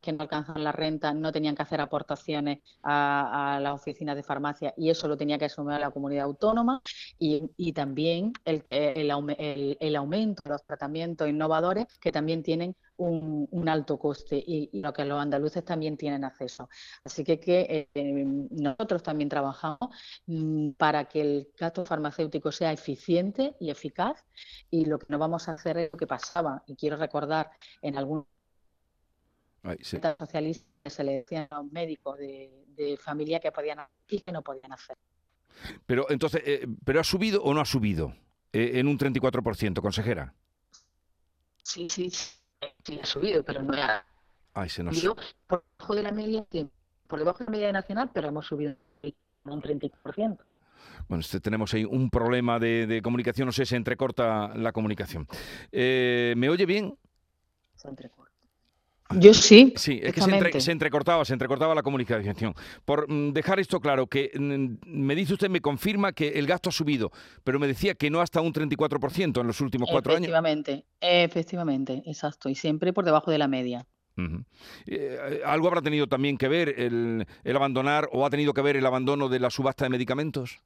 que 0.00 0.12
no 0.12 0.22
alcanzan 0.22 0.62
la 0.62 0.72
renta 0.72 1.12
no 1.12 1.32
tenían 1.32 1.54
que 1.54 1.62
hacer 1.62 1.80
aportaciones 1.80 2.58
a, 2.82 3.58
las 3.62 3.74
oficinas 3.74 4.16
de 4.16 4.22
farmacia 4.22 4.74
y 4.76 4.90
eso 4.90 5.08
lo 5.08 5.16
tenía 5.16 5.38
que 5.38 5.46
asumir 5.46 5.80
la 5.80 5.90
comunidad 5.90 6.24
autónoma 6.24 6.82
y, 7.18 7.72
también 7.72 8.32
el, 8.44 8.64
el, 8.70 9.96
aumento 9.96 10.42
de 10.44 10.50
los 10.50 10.64
tratamientos 10.64 11.28
innovadores 11.28 11.86
que 11.98 12.12
también 12.12 12.42
tienen 12.42 12.76
un, 12.96 13.68
alto 13.68 13.98
coste 13.98 14.42
y, 14.46 14.70
lo 14.80 14.92
que 14.92 15.04
los 15.04 15.20
andaluces 15.20 15.64
también 15.64 15.96
tienen 15.96 16.24
acceso. 16.24 16.68
Así 17.04 17.24
que, 17.24 17.88
eh, 17.94 18.24
nosotros 18.50 19.02
también 19.02 19.28
trabajamos 19.28 19.78
mm, 20.26 20.70
para 20.72 21.06
que 21.06 21.20
el 21.20 21.48
gasto 21.58 21.84
farmacéutico 21.84 22.52
sea 22.52 22.72
eficiente 22.72 23.56
y 23.60 23.70
eficaz 23.70 24.24
y 24.70 24.84
lo 24.84 24.98
que 24.98 25.06
no 25.08 25.18
vamos 25.18 25.48
a 25.48 25.52
hacer 25.52 25.78
es 25.78 25.90
lo 25.92 25.98
que 25.98 26.06
pasaba 26.06 26.62
y 26.66 26.76
quiero 26.76 26.96
recordar 26.96 27.50
en 27.82 27.96
algún 27.96 28.26
Ay, 29.64 29.78
socialista 29.82 30.66
se 30.84 31.02
le 31.02 31.12
decían 31.12 31.48
a 31.50 31.56
los 31.56 31.72
médicos 31.72 32.18
de, 32.18 32.98
familia 33.02 33.40
que 33.40 33.50
podían 33.50 33.80
hacer 33.80 33.94
y 34.08 34.20
que 34.20 34.30
no 34.30 34.42
podían 34.42 34.72
hacer. 34.72 34.96
Pero 35.86 36.10
entonces, 36.10 36.42
eh, 36.44 36.66
¿pero 36.84 37.00
ha 37.00 37.04
subido 37.04 37.42
o 37.42 37.54
no 37.54 37.60
ha 37.60 37.64
subido 37.64 38.14
eh, 38.52 38.72
en 38.74 38.88
un 38.88 38.98
34%, 38.98 39.80
consejera? 39.80 40.34
Sí, 41.62 41.88
sí, 41.88 42.10
sí, 42.10 43.00
ha 43.00 43.06
subido, 43.06 43.42
pero 43.42 43.62
no 43.62 43.72
ha 43.74 44.04
Ay, 44.52 44.68
se 44.68 44.84
nos... 44.84 45.02
por 45.46 45.64
debajo 45.78 45.94
de 45.94 46.02
la 46.02 46.12
media, 46.12 46.46
por 47.08 47.18
debajo 47.18 47.38
de 47.38 47.44
la 47.46 47.50
media 47.50 47.72
nacional, 47.72 48.10
pero 48.12 48.28
hemos 48.28 48.46
subido 48.46 48.76
un 49.44 49.62
30%. 49.62 50.38
Bueno, 51.08 51.20
este, 51.20 51.40
tenemos 51.40 51.72
ahí 51.74 51.84
un 51.84 52.08
problema 52.10 52.58
de, 52.58 53.00
comunicación, 53.02 53.46
no 53.46 53.52
sé, 53.52 53.66
se 53.66 53.76
entrecorta 53.76 54.54
la 54.54 54.72
comunicación. 54.72 55.26
Eh, 55.72 56.34
¿Me 56.36 56.48
oye 56.48 56.66
bien? 56.66 56.96
Se 57.74 57.88
entrecorta. 57.88 58.23
Yo 59.18 59.34
sí. 59.34 59.72
Sí, 59.76 60.00
es 60.02 60.12
que 60.12 60.20
se, 60.20 60.72
entrecortaba, 60.72 61.24
se 61.24 61.32
entrecortaba 61.32 61.74
la 61.74 61.82
comunicación. 61.82 62.54
Por 62.84 63.10
mm, 63.10 63.32
dejar 63.32 63.60
esto 63.60 63.80
claro, 63.80 64.06
que 64.06 64.30
mm, 64.34 64.86
me 64.86 65.14
dice 65.14 65.34
usted, 65.34 65.50
me 65.50 65.60
confirma 65.60 66.12
que 66.12 66.28
el 66.28 66.46
gasto 66.46 66.70
ha 66.70 66.72
subido, 66.72 67.10
pero 67.42 67.58
me 67.58 67.66
decía 67.66 67.94
que 67.94 68.10
no 68.10 68.20
hasta 68.20 68.40
un 68.40 68.52
34% 68.52 69.40
en 69.40 69.46
los 69.46 69.60
últimos 69.60 69.88
cuatro 69.90 70.12
años. 70.12 70.22
Efectivamente, 70.22 70.84
efectivamente, 71.00 72.02
exacto, 72.06 72.48
y 72.48 72.54
siempre 72.54 72.92
por 72.92 73.04
debajo 73.04 73.30
de 73.30 73.38
la 73.38 73.48
media. 73.48 73.86
Eh, 74.86 75.40
¿Algo 75.44 75.66
habrá 75.66 75.82
tenido 75.82 76.06
también 76.06 76.38
que 76.38 76.46
ver 76.46 76.68
el, 76.78 77.26
el 77.42 77.56
abandonar 77.56 78.08
o 78.12 78.24
ha 78.24 78.30
tenido 78.30 78.54
que 78.54 78.62
ver 78.62 78.76
el 78.76 78.86
abandono 78.86 79.28
de 79.28 79.40
la 79.40 79.50
subasta 79.50 79.84
de 79.84 79.90
medicamentos? 79.90 80.60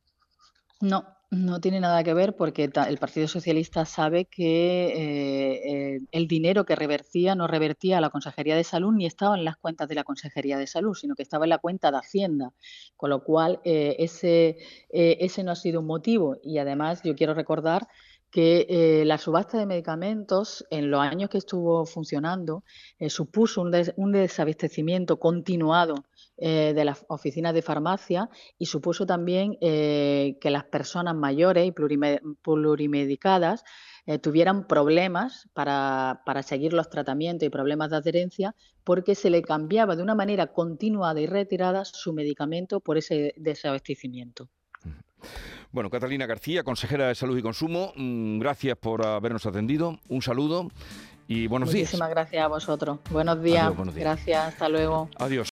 No, 0.81 1.05
no 1.31 1.61
tiene 1.61 1.81
nada 1.81 2.05
que 2.05 2.15
ver 2.15 2.37
porque 2.37 2.71
el 2.73 2.99
Partido 2.99 3.27
Socialista 3.27 3.85
sabe 3.85 4.27
que 4.27 4.87
eh, 4.87 5.97
eh, 5.97 6.01
el 6.13 6.29
dinero 6.29 6.65
que 6.65 6.77
revertía 6.77 7.35
no 7.35 7.49
revertía 7.49 7.99
a 7.99 8.01
la 8.01 8.11
Consejería 8.11 8.55
de 8.55 8.63
Salud 8.63 8.93
ni 8.93 9.05
estaba 9.05 9.37
en 9.37 9.45
las 9.45 9.57
cuentas 9.57 9.89
de 9.89 9.97
la 9.97 10.05
Consejería 10.05 10.57
de 10.57 10.69
Salud, 10.69 10.95
sino 10.95 11.17
que 11.17 11.23
estaba 11.23 11.47
en 11.47 11.51
la 11.51 11.59
cuenta 11.59 11.91
de 11.91 11.99
Hacienda, 11.99 12.53
con 12.97 13.11
lo 13.11 13.25
cual 13.25 13.61
eh, 13.65 13.97
ese, 13.99 14.59
ese 14.91 15.43
no 15.43 15.51
ha 15.51 15.57
sido 15.57 15.81
un 15.81 15.87
motivo. 15.87 16.37
Y 16.45 16.59
además 16.59 17.03
yo 17.03 17.17
quiero 17.17 17.35
recordar 17.35 17.89
que 18.31 18.67
eh, 18.69 19.05
la 19.07 19.17
subasta 19.17 19.59
de 19.59 19.67
medicamentos 19.67 20.65
en 20.71 20.91
los 20.91 21.01
años 21.01 21.31
que 21.31 21.39
estuvo 21.39 21.87
funcionando 21.87 22.63
eh, 22.99 23.09
supuso 23.09 23.63
un, 23.63 24.13
desabastecimiento 24.13 25.19
continuado 25.19 25.95
eh, 26.37 26.73
de 26.75 26.85
las 26.85 27.05
oficinas 27.09 27.55
de 27.55 27.63
farmacia 27.63 28.29
y 28.59 28.67
supuso 28.67 29.07
también 29.07 29.57
que 29.59 30.51
las 30.51 30.65
personas 30.65 31.15
mayores 31.15 31.67
y 31.67 31.73
plurimedicadas 32.43 33.65
tuvieran 34.23 34.67
problemas 34.67 35.49
para, 35.53 36.23
para, 36.25 36.43
seguir 36.43 36.73
los 36.73 36.89
tratamientos 36.89 37.47
y 37.47 37.51
problemas 37.51 37.91
de 37.91 37.97
adherencia 37.97 38.55
porque 38.85 39.15
se 39.15 39.31
le 39.31 39.43
cambiaba 39.43 39.97
de 39.97 40.03
una 40.03 40.15
manera 40.15 40.47
continuada 40.53 41.21
y 41.21 41.27
retirada 41.27 41.85
su 41.85 42.13
medicamento 42.15 42.81
por 42.81 42.97
ese 42.97 43.35
desabastecimiento. 43.37 44.49
Bueno, 45.71 45.91
Catalina 45.91 46.27
García, 46.27 46.63
consejera 46.63 47.09
de 47.09 47.15
Salud 47.15 47.37
y 47.37 47.43
Consumo, 47.43 47.93
mm, 47.95 48.39
gracias 48.39 48.77
por 48.79 49.05
habernos 49.05 49.45
atendido. 49.45 49.99
Un 50.09 50.23
saludo 50.23 50.69
y 51.27 51.47
buenos 51.47 51.73
días. 51.73 51.89
Muchísimas 51.89 52.11
gracias 52.11 52.43
a 52.43 52.49
vosotros. 52.49 52.99
Buenos 53.11 53.43
días. 53.43 53.77
buenos 53.77 53.95
días. 53.95 54.05
Gracias, 54.05 54.49
hasta 54.49 54.69
luego. 54.69 55.11
Adiós. 55.19 55.47